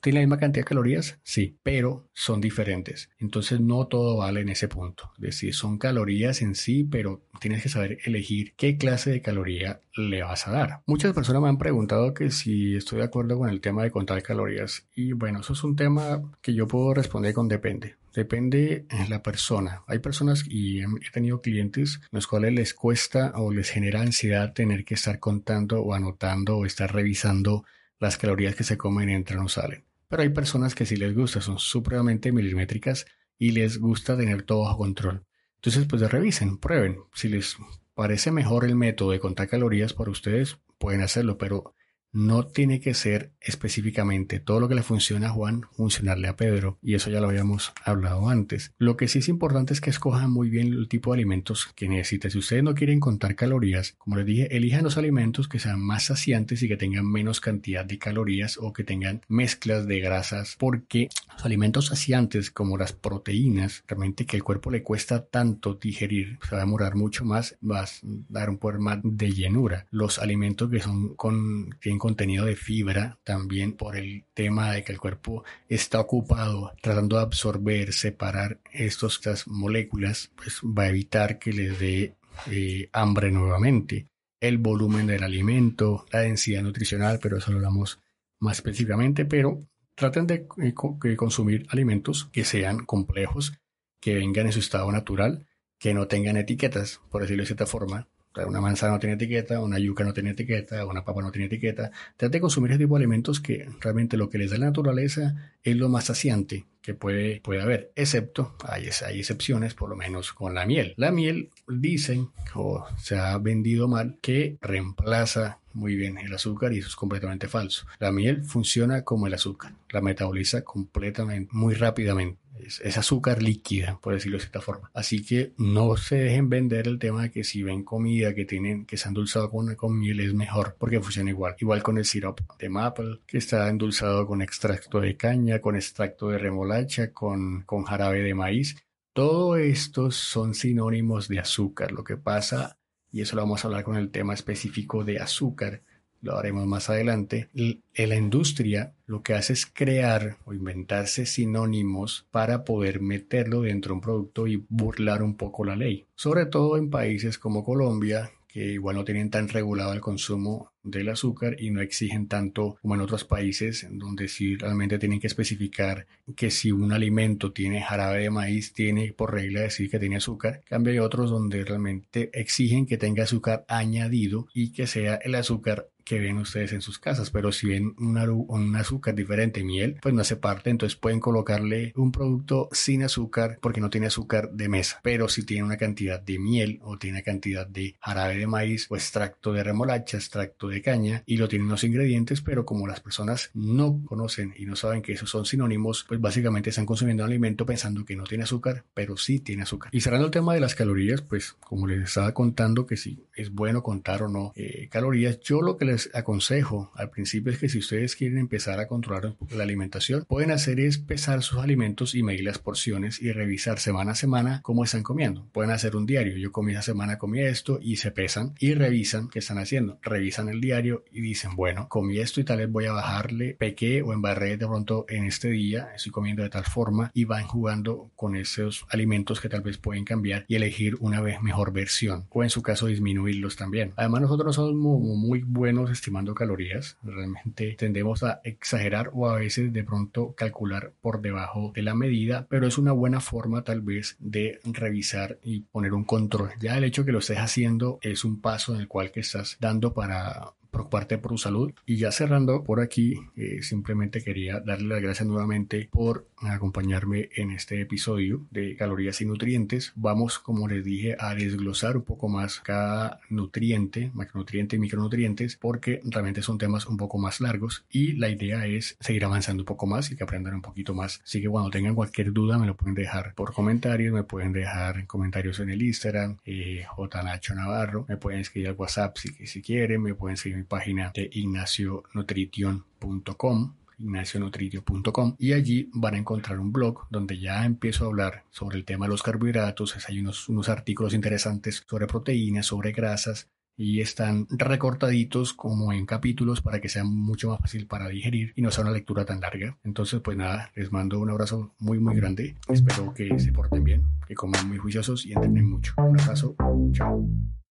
¿tiene 0.00 0.20
la 0.20 0.26
misma 0.26 0.38
cantidad 0.38 0.64
de 0.64 0.68
calorías? 0.68 1.18
Sí, 1.22 1.58
pero 1.62 2.08
son 2.12 2.40
diferentes. 2.40 3.10
Entonces 3.18 3.60
no 3.60 3.86
todo 3.86 4.16
vale 4.16 4.40
en 4.40 4.48
ese 4.48 4.68
punto. 4.68 5.12
Es 5.16 5.22
decir, 5.22 5.54
son 5.54 5.78
calorías 5.78 6.42
en 6.42 6.54
sí, 6.54 6.84
pero 6.84 7.22
tienes 7.40 7.62
que 7.62 7.68
saber 7.68 7.98
elegir 8.04 8.54
qué 8.56 8.76
clase 8.76 9.10
de 9.10 9.22
caloría 9.22 9.80
le 9.94 10.22
vas 10.22 10.46
a 10.46 10.52
dar. 10.52 10.82
Muchas 10.86 11.12
personas 11.12 11.42
me 11.42 11.48
han 11.48 11.58
preguntado 11.58 12.14
que 12.14 12.30
si 12.30 12.76
estoy 12.76 12.98
de 12.98 13.04
acuerdo 13.04 13.38
con 13.38 13.48
el 13.48 13.60
tema 13.60 13.82
de 13.82 13.90
contar 13.90 14.22
calorías 14.22 14.86
y 14.94 15.12
bueno, 15.12 15.40
eso 15.40 15.52
es 15.52 15.64
un 15.64 15.76
tema 15.76 16.22
que 16.40 16.54
yo 16.54 16.66
puedo 16.66 16.94
responder 16.94 17.34
con 17.34 17.48
depende. 17.48 17.96
Depende 18.14 18.86
de 18.90 19.08
la 19.08 19.22
persona. 19.22 19.84
Hay 19.86 20.00
personas 20.00 20.44
y 20.48 20.80
he 20.80 21.10
tenido 21.12 21.40
clientes 21.40 22.00
los 22.10 22.26
cuales 22.26 22.52
les 22.52 22.74
cuesta 22.74 23.32
o 23.36 23.52
les 23.52 23.70
genera 23.70 24.00
ansiedad 24.00 24.52
tener 24.52 24.84
que 24.84 24.94
estar 24.94 25.20
contando 25.20 25.80
o 25.80 25.94
anotando 25.94 26.56
o 26.56 26.66
estar 26.66 26.92
revisando 26.92 27.64
las 28.00 28.16
calorías 28.16 28.54
que 28.54 28.64
se 28.64 28.76
comen 28.76 29.10
entran 29.10 29.40
o 29.40 29.48
salen. 29.48 29.84
Pero 30.10 30.22
hay 30.22 30.30
personas 30.30 30.74
que 30.74 30.86
sí 30.86 30.96
les 30.96 31.14
gusta, 31.14 31.40
son 31.40 31.60
supremamente 31.60 32.32
milimétricas 32.32 33.06
y 33.38 33.52
les 33.52 33.78
gusta 33.78 34.16
tener 34.16 34.42
todo 34.42 34.64
bajo 34.64 34.78
control. 34.78 35.24
Entonces, 35.54 35.86
pues 35.88 36.02
revisen, 36.10 36.58
prueben. 36.58 36.98
Si 37.14 37.28
les 37.28 37.56
parece 37.94 38.32
mejor 38.32 38.64
el 38.64 38.74
método 38.74 39.12
de 39.12 39.20
contar 39.20 39.46
calorías 39.46 39.92
para 39.92 40.10
ustedes, 40.10 40.58
pueden 40.78 41.02
hacerlo, 41.02 41.38
pero 41.38 41.76
no 42.12 42.46
tiene 42.46 42.80
que 42.80 42.94
ser 42.94 43.32
específicamente 43.40 44.40
todo 44.40 44.60
lo 44.60 44.68
que 44.68 44.74
le 44.74 44.82
funciona 44.82 45.28
a 45.28 45.30
Juan 45.30 45.62
funcionarle 45.72 46.28
a 46.28 46.36
Pedro 46.36 46.78
y 46.82 46.94
eso 46.94 47.10
ya 47.10 47.20
lo 47.20 47.28
habíamos 47.28 47.72
hablado 47.84 48.28
antes. 48.28 48.72
Lo 48.78 48.96
que 48.96 49.08
sí 49.08 49.20
es 49.20 49.28
importante 49.28 49.72
es 49.72 49.80
que 49.80 49.90
escojan 49.90 50.30
muy 50.30 50.50
bien 50.50 50.68
el 50.68 50.88
tipo 50.88 51.10
de 51.10 51.18
alimentos 51.18 51.68
que 51.74 51.88
necesiten. 51.88 52.30
Si 52.30 52.38
ustedes 52.38 52.62
no 52.62 52.74
quieren 52.74 53.00
contar 53.00 53.34
calorías, 53.34 53.94
como 53.98 54.16
les 54.16 54.26
dije, 54.26 54.56
elijan 54.56 54.84
los 54.84 54.96
alimentos 54.96 55.48
que 55.48 55.58
sean 55.58 55.80
más 55.80 56.04
saciantes 56.04 56.62
y 56.62 56.68
que 56.68 56.76
tengan 56.76 57.10
menos 57.10 57.40
cantidad 57.40 57.84
de 57.84 57.98
calorías 57.98 58.58
o 58.58 58.72
que 58.72 58.84
tengan 58.84 59.22
mezclas 59.28 59.86
de 59.86 60.00
grasas 60.00 60.56
porque 60.58 61.08
los 61.34 61.44
alimentos 61.44 61.86
saciantes 61.86 62.50
como 62.50 62.76
las 62.76 62.92
proteínas, 62.92 63.84
realmente 63.86 64.26
que 64.26 64.36
el 64.36 64.44
cuerpo 64.44 64.70
le 64.70 64.82
cuesta 64.82 65.24
tanto 65.24 65.74
digerir, 65.74 66.38
se 66.42 66.54
va 66.54 66.62
a 66.62 66.64
demorar 66.64 66.94
mucho 66.94 67.24
más, 67.24 67.56
va 67.68 67.82
a 67.82 67.88
dar 68.28 68.50
un 68.50 68.58
poder 68.58 68.80
más 68.80 68.98
de 69.02 69.32
llenura. 69.32 69.86
Los 69.90 70.18
alimentos 70.18 70.70
que 70.70 70.80
son 70.80 71.14
con 71.14 71.74
contenido 72.00 72.44
de 72.44 72.56
fibra 72.56 73.20
también 73.22 73.74
por 73.74 73.96
el 73.96 74.24
tema 74.34 74.72
de 74.72 74.82
que 74.82 74.90
el 74.90 74.98
cuerpo 74.98 75.44
está 75.68 76.00
ocupado 76.00 76.72
tratando 76.82 77.16
de 77.16 77.22
absorber, 77.22 77.92
separar 77.92 78.58
estas 78.72 79.46
moléculas, 79.46 80.32
pues 80.34 80.60
va 80.64 80.84
a 80.84 80.88
evitar 80.88 81.38
que 81.38 81.52
les 81.52 81.78
dé 81.78 82.16
eh, 82.50 82.88
hambre 82.92 83.30
nuevamente. 83.30 84.08
El 84.40 84.58
volumen 84.58 85.06
del 85.06 85.22
alimento, 85.22 86.06
la 86.10 86.20
densidad 86.20 86.62
nutricional, 86.62 87.20
pero 87.22 87.38
eso 87.38 87.52
lo 87.52 87.58
hablamos 87.58 88.00
más 88.40 88.56
específicamente, 88.56 89.24
pero 89.24 89.66
traten 89.94 90.26
de, 90.26 90.46
eh, 90.62 90.74
consumir 91.16 91.66
alimentos 91.68 92.30
que 92.32 92.44
sean 92.44 92.84
complejos, 92.84 93.52
que 94.00 94.14
vengan 94.14 94.46
en 94.46 94.52
su 94.52 94.60
estado 94.60 94.90
natural, 94.90 95.46
que 95.78 95.94
no 95.94 96.08
tengan 96.08 96.36
etiquetas, 96.36 97.00
por 97.10 97.22
decirlo 97.22 97.42
de 97.42 97.46
cierta 97.46 97.66
forma, 97.66 98.08
una 98.46 98.60
manzana 98.60 98.92
no 98.92 99.00
tiene 99.00 99.14
etiqueta, 99.14 99.60
una 99.60 99.78
yuca 99.78 100.04
no 100.04 100.12
tiene 100.12 100.30
etiqueta, 100.30 100.86
una 100.86 101.04
papa 101.04 101.20
no 101.22 101.32
tiene 101.32 101.46
etiqueta. 101.46 101.90
Trate 102.16 102.38
de 102.38 102.40
consumir 102.40 102.70
ese 102.70 102.78
tipo 102.78 102.94
de 102.96 103.00
alimentos 103.00 103.40
que 103.40 103.68
realmente 103.80 104.16
lo 104.16 104.28
que 104.28 104.38
les 104.38 104.50
da 104.50 104.58
la 104.58 104.66
naturaleza 104.66 105.52
es 105.62 105.76
lo 105.76 105.88
más 105.88 106.04
saciante 106.04 106.66
que 106.80 106.94
puede, 106.94 107.40
puede 107.40 107.60
haber, 107.60 107.92
excepto, 107.94 108.56
hay, 108.66 108.88
hay 109.06 109.18
excepciones, 109.18 109.74
por 109.74 109.90
lo 109.90 109.96
menos 109.96 110.32
con 110.32 110.54
la 110.54 110.64
miel. 110.64 110.94
La 110.96 111.10
miel 111.10 111.50
dicen, 111.68 112.30
o 112.54 112.86
se 112.98 113.18
ha 113.18 113.36
vendido 113.38 113.86
mal, 113.88 114.16
que 114.22 114.56
reemplaza 114.62 115.58
muy 115.72 115.94
bien 115.94 116.18
el 116.18 116.34
azúcar 116.34 116.72
y 116.72 116.78
eso 116.78 116.88
es 116.88 116.96
completamente 116.96 117.48
falso. 117.48 117.86
La 117.98 118.12
miel 118.12 118.44
funciona 118.44 119.02
como 119.02 119.26
el 119.26 119.34
azúcar, 119.34 119.74
la 119.90 120.00
metaboliza 120.00 120.62
completamente, 120.62 121.50
muy 121.52 121.74
rápidamente 121.74 122.38
es, 122.66 122.98
azúcar 122.98 123.42
líquida, 123.42 123.98
por 124.00 124.14
decirlo 124.14 124.38
de 124.38 124.42
cierta 124.42 124.60
forma. 124.60 124.90
Así 124.94 125.24
que 125.24 125.52
no 125.56 125.96
se 125.96 126.16
dejen 126.16 126.48
vender 126.48 126.86
el 126.86 126.98
tema 126.98 127.22
de 127.22 127.30
que 127.30 127.44
si 127.44 127.62
ven 127.62 127.84
comida 127.84 128.34
que 128.34 128.44
tienen 128.44 128.86
que 128.86 128.96
se 128.96 129.08
ha 129.08 129.10
endulzado 129.10 129.50
con, 129.50 129.74
con 129.74 129.98
miel 129.98 130.20
es 130.20 130.34
mejor 130.34 130.76
porque 130.78 131.00
funciona 131.00 131.30
igual. 131.30 131.56
Igual 131.58 131.82
con 131.82 131.98
el 131.98 132.04
sirope 132.04 132.42
de 132.58 132.68
maple 132.68 133.20
que 133.26 133.38
está 133.38 133.68
endulzado 133.68 134.26
con 134.26 134.42
extracto 134.42 135.00
de 135.00 135.16
caña, 135.16 135.60
con 135.60 135.76
extracto 135.76 136.28
de 136.28 136.38
remolacha, 136.38 137.12
con, 137.12 137.62
con 137.62 137.84
jarabe 137.84 138.22
de 138.22 138.34
maíz. 138.34 138.76
Todo 139.12 139.56
estos 139.56 140.16
son 140.16 140.54
sinónimos 140.54 141.28
de 141.28 141.40
azúcar. 141.40 141.92
Lo 141.92 142.04
que 142.04 142.16
pasa, 142.16 142.78
y 143.10 143.22
eso 143.22 143.36
lo 143.36 143.42
vamos 143.42 143.64
a 143.64 143.68
hablar 143.68 143.84
con 143.84 143.96
el 143.96 144.10
tema 144.10 144.34
específico 144.34 145.04
de 145.04 145.18
azúcar, 145.18 145.82
lo 146.22 146.36
haremos 146.36 146.66
más 146.66 146.90
adelante, 146.90 147.48
en 147.54 148.08
la 148.08 148.16
industria 148.16 148.92
lo 149.06 149.22
que 149.22 149.34
hace 149.34 149.54
es 149.54 149.66
crear 149.66 150.36
o 150.44 150.52
inventarse 150.52 151.26
sinónimos 151.26 152.26
para 152.30 152.64
poder 152.64 153.00
meterlo 153.00 153.62
dentro 153.62 153.90
de 153.90 153.94
un 153.94 154.00
producto 154.00 154.46
y 154.46 154.64
burlar 154.68 155.22
un 155.22 155.36
poco 155.36 155.64
la 155.64 155.76
ley. 155.76 156.06
Sobre 156.14 156.46
todo 156.46 156.76
en 156.76 156.90
países 156.90 157.38
como 157.38 157.64
Colombia, 157.64 158.30
que 158.52 158.72
igual 158.72 158.96
no 158.96 159.04
tienen 159.04 159.30
tan 159.30 159.48
regulado 159.48 159.92
el 159.92 160.00
consumo 160.00 160.72
del 160.82 161.08
azúcar 161.08 161.56
y 161.60 161.70
no 161.70 161.80
exigen 161.80 162.26
tanto 162.26 162.78
como 162.82 162.94
en 162.94 163.00
otros 163.00 163.24
países 163.24 163.86
donde 163.90 164.28
sí 164.28 164.56
realmente 164.56 164.98
tienen 164.98 165.20
que 165.20 165.26
especificar 165.26 166.06
que 166.34 166.50
si 166.50 166.72
un 166.72 166.92
alimento 166.92 167.52
tiene 167.52 167.82
jarabe 167.82 168.22
de 168.22 168.30
maíz 168.30 168.72
tiene 168.72 169.12
por 169.12 169.34
regla 169.34 169.60
decir 169.60 169.90
que 169.90 169.98
tiene 169.98 170.16
azúcar. 170.16 170.62
Cambio 170.68 170.92
hay 170.92 170.98
otros 170.98 171.30
donde 171.30 171.64
realmente 171.64 172.30
exigen 172.32 172.86
que 172.86 172.98
tenga 172.98 173.24
azúcar 173.24 173.64
añadido 173.68 174.48
y 174.52 174.72
que 174.72 174.86
sea 174.86 175.16
el 175.16 175.34
azúcar 175.34 175.88
que 176.10 176.18
ven 176.18 176.38
ustedes 176.38 176.72
en 176.72 176.82
sus 176.82 176.98
casas, 176.98 177.30
pero 177.30 177.52
si 177.52 177.68
ven 177.68 177.94
un 177.96 178.74
azúcar 178.74 179.14
diferente, 179.14 179.62
miel, 179.62 179.98
pues 180.02 180.12
no 180.12 180.22
hace 180.22 180.34
parte, 180.34 180.68
entonces 180.68 180.98
pueden 180.98 181.20
colocarle 181.20 181.92
un 181.94 182.10
producto 182.10 182.68
sin 182.72 183.04
azúcar 183.04 183.60
porque 183.62 183.80
no 183.80 183.90
tiene 183.90 184.08
azúcar 184.08 184.50
de 184.50 184.68
mesa, 184.68 184.98
pero 185.04 185.28
si 185.28 185.44
tiene 185.44 185.62
una 185.62 185.76
cantidad 185.76 186.20
de 186.20 186.40
miel 186.40 186.80
o 186.82 186.98
tiene 186.98 187.18
una 187.18 187.22
cantidad 187.22 187.64
de 187.64 187.94
jarabe 188.00 188.38
de 188.38 188.48
maíz 188.48 188.88
o 188.90 188.96
extracto 188.96 189.52
de 189.52 189.62
remolacha, 189.62 190.16
extracto 190.16 190.66
de 190.66 190.82
caña 190.82 191.22
y 191.26 191.36
lo 191.36 191.46
tienen 191.46 191.68
los 191.68 191.84
ingredientes, 191.84 192.40
pero 192.40 192.66
como 192.66 192.88
las 192.88 192.98
personas 192.98 193.50
no 193.54 194.02
conocen 194.04 194.52
y 194.56 194.66
no 194.66 194.74
saben 194.74 195.02
que 195.02 195.12
esos 195.12 195.30
son 195.30 195.46
sinónimos, 195.46 196.06
pues 196.08 196.20
básicamente 196.20 196.70
están 196.70 196.86
consumiendo 196.86 197.22
un 197.22 197.30
alimento 197.30 197.64
pensando 197.64 198.04
que 198.04 198.16
no 198.16 198.24
tiene 198.24 198.42
azúcar, 198.42 198.84
pero 198.94 199.16
sí 199.16 199.38
tiene 199.38 199.62
azúcar. 199.62 199.94
Y 199.94 200.00
cerrando 200.00 200.26
el 200.26 200.32
tema 200.32 200.54
de 200.54 200.60
las 200.60 200.74
calorías, 200.74 201.22
pues 201.22 201.52
como 201.60 201.86
les 201.86 202.02
estaba 202.02 202.34
contando 202.34 202.84
que 202.84 202.96
si 202.96 203.28
es 203.32 203.52
bueno 203.52 203.84
contar 203.84 204.24
o 204.24 204.28
no 204.28 204.52
eh, 204.56 204.88
calorías, 204.90 205.38
yo 205.38 205.62
lo 205.62 205.76
que 205.76 205.84
les 205.84 205.99
aconsejo 206.14 206.92
al 206.94 207.10
principio 207.10 207.52
es 207.52 207.58
que 207.58 207.68
si 207.68 207.78
ustedes 207.78 208.16
quieren 208.16 208.38
empezar 208.38 208.80
a 208.80 208.88
controlar 208.88 209.34
la 209.50 209.64
alimentación, 209.64 210.24
pueden 210.28 210.50
hacer 210.50 210.80
es 210.80 210.98
pesar 210.98 211.42
sus 211.42 211.58
alimentos 211.58 212.14
y 212.14 212.22
medir 212.22 212.44
las 212.44 212.58
porciones 212.58 213.20
y 213.20 213.32
revisar 213.32 213.78
semana 213.78 214.12
a 214.12 214.14
semana 214.14 214.60
cómo 214.62 214.84
están 214.84 215.02
comiendo. 215.02 215.46
Pueden 215.52 215.70
hacer 215.70 215.96
un 215.96 216.06
diario, 216.06 216.36
yo 216.36 216.52
comí 216.52 216.72
esa 216.72 216.82
semana, 216.82 217.18
comí 217.18 217.40
esto 217.40 217.78
y 217.82 217.96
se 217.96 218.10
pesan 218.10 218.54
y 218.58 218.74
revisan 218.74 219.28
qué 219.28 219.40
están 219.40 219.58
haciendo. 219.58 219.98
Revisan 220.02 220.48
el 220.48 220.60
diario 220.60 221.04
y 221.10 221.20
dicen, 221.20 221.56
bueno, 221.56 221.88
comí 221.88 222.18
esto 222.18 222.40
y 222.40 222.44
tal 222.44 222.58
vez 222.58 222.70
voy 222.70 222.86
a 222.86 222.92
bajarle, 222.92 223.54
pequé 223.54 224.02
o 224.02 224.12
embarré 224.12 224.56
de 224.56 224.66
pronto 224.66 225.06
en 225.08 225.24
este 225.24 225.48
día, 225.50 225.90
estoy 225.94 226.12
comiendo 226.12 226.42
de 226.42 226.50
tal 226.50 226.64
forma 226.64 227.10
y 227.14 227.24
van 227.24 227.46
jugando 227.46 228.10
con 228.16 228.36
esos 228.36 228.86
alimentos 228.90 229.40
que 229.40 229.48
tal 229.48 229.62
vez 229.62 229.78
pueden 229.78 230.04
cambiar 230.04 230.44
y 230.48 230.56
elegir 230.56 230.96
una 231.00 231.20
vez 231.20 231.42
mejor 231.42 231.72
versión 231.72 232.26
o 232.30 232.42
en 232.42 232.50
su 232.50 232.62
caso 232.62 232.86
disminuirlos 232.86 233.56
también. 233.56 233.92
Además 233.96 234.22
nosotros 234.22 234.56
somos 234.56 234.74
muy, 234.74 235.42
buenos 235.42 235.79
estimando 235.88 236.34
calorías, 236.34 236.98
realmente 237.02 237.76
tendemos 237.78 238.22
a 238.22 238.40
exagerar 238.44 239.10
o 239.14 239.28
a 239.28 239.36
veces 239.36 239.72
de 239.72 239.84
pronto 239.84 240.34
calcular 240.34 240.92
por 241.00 241.22
debajo 241.22 241.72
de 241.74 241.82
la 241.82 241.94
medida, 241.94 242.46
pero 242.50 242.66
es 242.66 242.76
una 242.76 242.92
buena 242.92 243.20
forma 243.20 243.62
tal 243.62 243.80
vez 243.80 244.16
de 244.18 244.60
revisar 244.64 245.38
y 245.42 245.60
poner 245.60 245.94
un 245.94 246.04
control. 246.04 246.50
Ya 246.60 246.76
el 246.76 246.84
hecho 246.84 247.04
que 247.04 247.12
lo 247.12 247.20
estés 247.20 247.38
haciendo 247.38 247.98
es 248.02 248.24
un 248.24 248.40
paso 248.40 248.74
en 248.74 248.80
el 248.80 248.88
cual 248.88 249.12
que 249.12 249.20
estás 249.20 249.56
dando 249.60 249.94
para 249.94 250.52
preocuparte 250.70 251.18
por 251.18 251.32
tu 251.32 251.38
salud. 251.38 251.72
Y 251.86 251.96
ya 251.96 252.12
cerrando 252.12 252.64
por 252.64 252.80
aquí, 252.80 253.20
eh, 253.36 253.62
simplemente 253.62 254.22
quería 254.22 254.60
darle 254.60 254.88
las 254.88 255.02
gracias 255.02 255.26
nuevamente 255.28 255.88
por 255.90 256.26
acompañarme 256.38 257.28
en 257.34 257.50
este 257.50 257.80
episodio 257.80 258.46
de 258.50 258.76
calorías 258.76 259.20
y 259.20 259.26
nutrientes. 259.26 259.92
Vamos, 259.96 260.38
como 260.38 260.68
les 260.68 260.84
dije, 260.84 261.16
a 261.18 261.34
desglosar 261.34 261.96
un 261.96 262.02
poco 262.02 262.28
más 262.28 262.60
cada 262.60 263.20
nutriente, 263.28 264.10
macronutriente 264.14 264.76
y 264.76 264.78
micronutrientes, 264.78 265.56
porque 265.56 266.00
realmente 266.04 266.42
son 266.42 266.58
temas 266.58 266.86
un 266.86 266.96
poco 266.96 267.18
más 267.18 267.40
largos 267.40 267.84
y 267.90 268.12
la 268.12 268.28
idea 268.28 268.66
es 268.66 268.96
seguir 269.00 269.24
avanzando 269.24 269.62
un 269.62 269.66
poco 269.66 269.86
más 269.86 270.10
y 270.10 270.16
que 270.16 270.24
aprendan 270.24 270.54
un 270.54 270.62
poquito 270.62 270.94
más. 270.94 271.20
Así 271.24 271.40
que 271.40 271.48
cuando 271.48 271.70
tengan 271.70 271.94
cualquier 271.94 272.32
duda 272.32 272.58
me 272.58 272.66
lo 272.66 272.76
pueden 272.76 272.94
dejar 272.94 273.34
por 273.34 273.52
comentarios, 273.52 274.12
me 274.12 274.24
pueden 274.24 274.52
dejar 274.52 275.06
comentarios 275.06 275.60
en 275.60 275.70
el 275.70 275.82
Instagram, 275.82 276.38
eh, 276.44 276.84
J. 276.88 277.22
Nacho 277.22 277.54
Navarro, 277.54 278.06
me 278.08 278.16
pueden 278.16 278.40
escribir 278.40 278.68
al 278.68 278.76
WhatsApp 278.76 279.16
si, 279.16 279.46
si 279.46 279.62
quieren, 279.62 280.02
me 280.02 280.14
pueden 280.14 280.36
seguir 280.36 280.59
página 280.64 281.12
de 281.14 281.30
ignacionutrition.com 281.32 283.74
ignacionutritio.com 284.00 285.36
y 285.38 285.52
allí 285.52 285.90
van 285.92 286.14
a 286.14 286.18
encontrar 286.18 286.58
un 286.58 286.72
blog 286.72 287.06
donde 287.10 287.38
ya 287.38 287.64
empiezo 287.64 288.04
a 288.04 288.08
hablar 288.08 288.44
sobre 288.50 288.78
el 288.78 288.84
tema 288.84 289.06
de 289.06 289.10
los 289.10 289.22
carbohidratos, 289.22 289.96
hay 290.08 290.18
unos, 290.18 290.48
unos 290.48 290.68
artículos 290.68 291.14
interesantes 291.14 291.84
sobre 291.88 292.06
proteínas, 292.06 292.66
sobre 292.66 292.92
grasas 292.92 293.48
y 293.76 294.00
están 294.00 294.46
recortaditos 294.50 295.54
como 295.54 295.92
en 295.92 296.04
capítulos 296.04 296.60
para 296.60 296.80
que 296.80 296.88
sea 296.88 297.04
mucho 297.04 297.48
más 297.48 297.60
fácil 297.60 297.86
para 297.86 298.08
digerir 298.08 298.52
y 298.54 298.62
no 298.62 298.70
sea 298.70 298.82
una 298.82 298.92
lectura 298.92 299.24
tan 299.24 299.40
larga. 299.40 299.78
Entonces 299.84 300.20
pues 300.20 300.36
nada, 300.36 300.70
les 300.74 300.92
mando 300.92 301.20
un 301.20 301.30
abrazo 301.30 301.74
muy 301.78 301.98
muy 301.98 302.16
grande, 302.16 302.56
espero 302.68 303.14
que 303.14 303.38
se 303.38 303.52
porten 303.52 303.84
bien, 303.84 304.04
que 304.26 304.34
coman 304.34 304.68
muy 304.68 304.78
juiciosos 304.78 305.24
y 305.24 305.32
entienden 305.32 305.70
mucho. 305.70 305.94
Un 305.98 306.20
abrazo, 306.20 306.56
chao. 306.92 307.26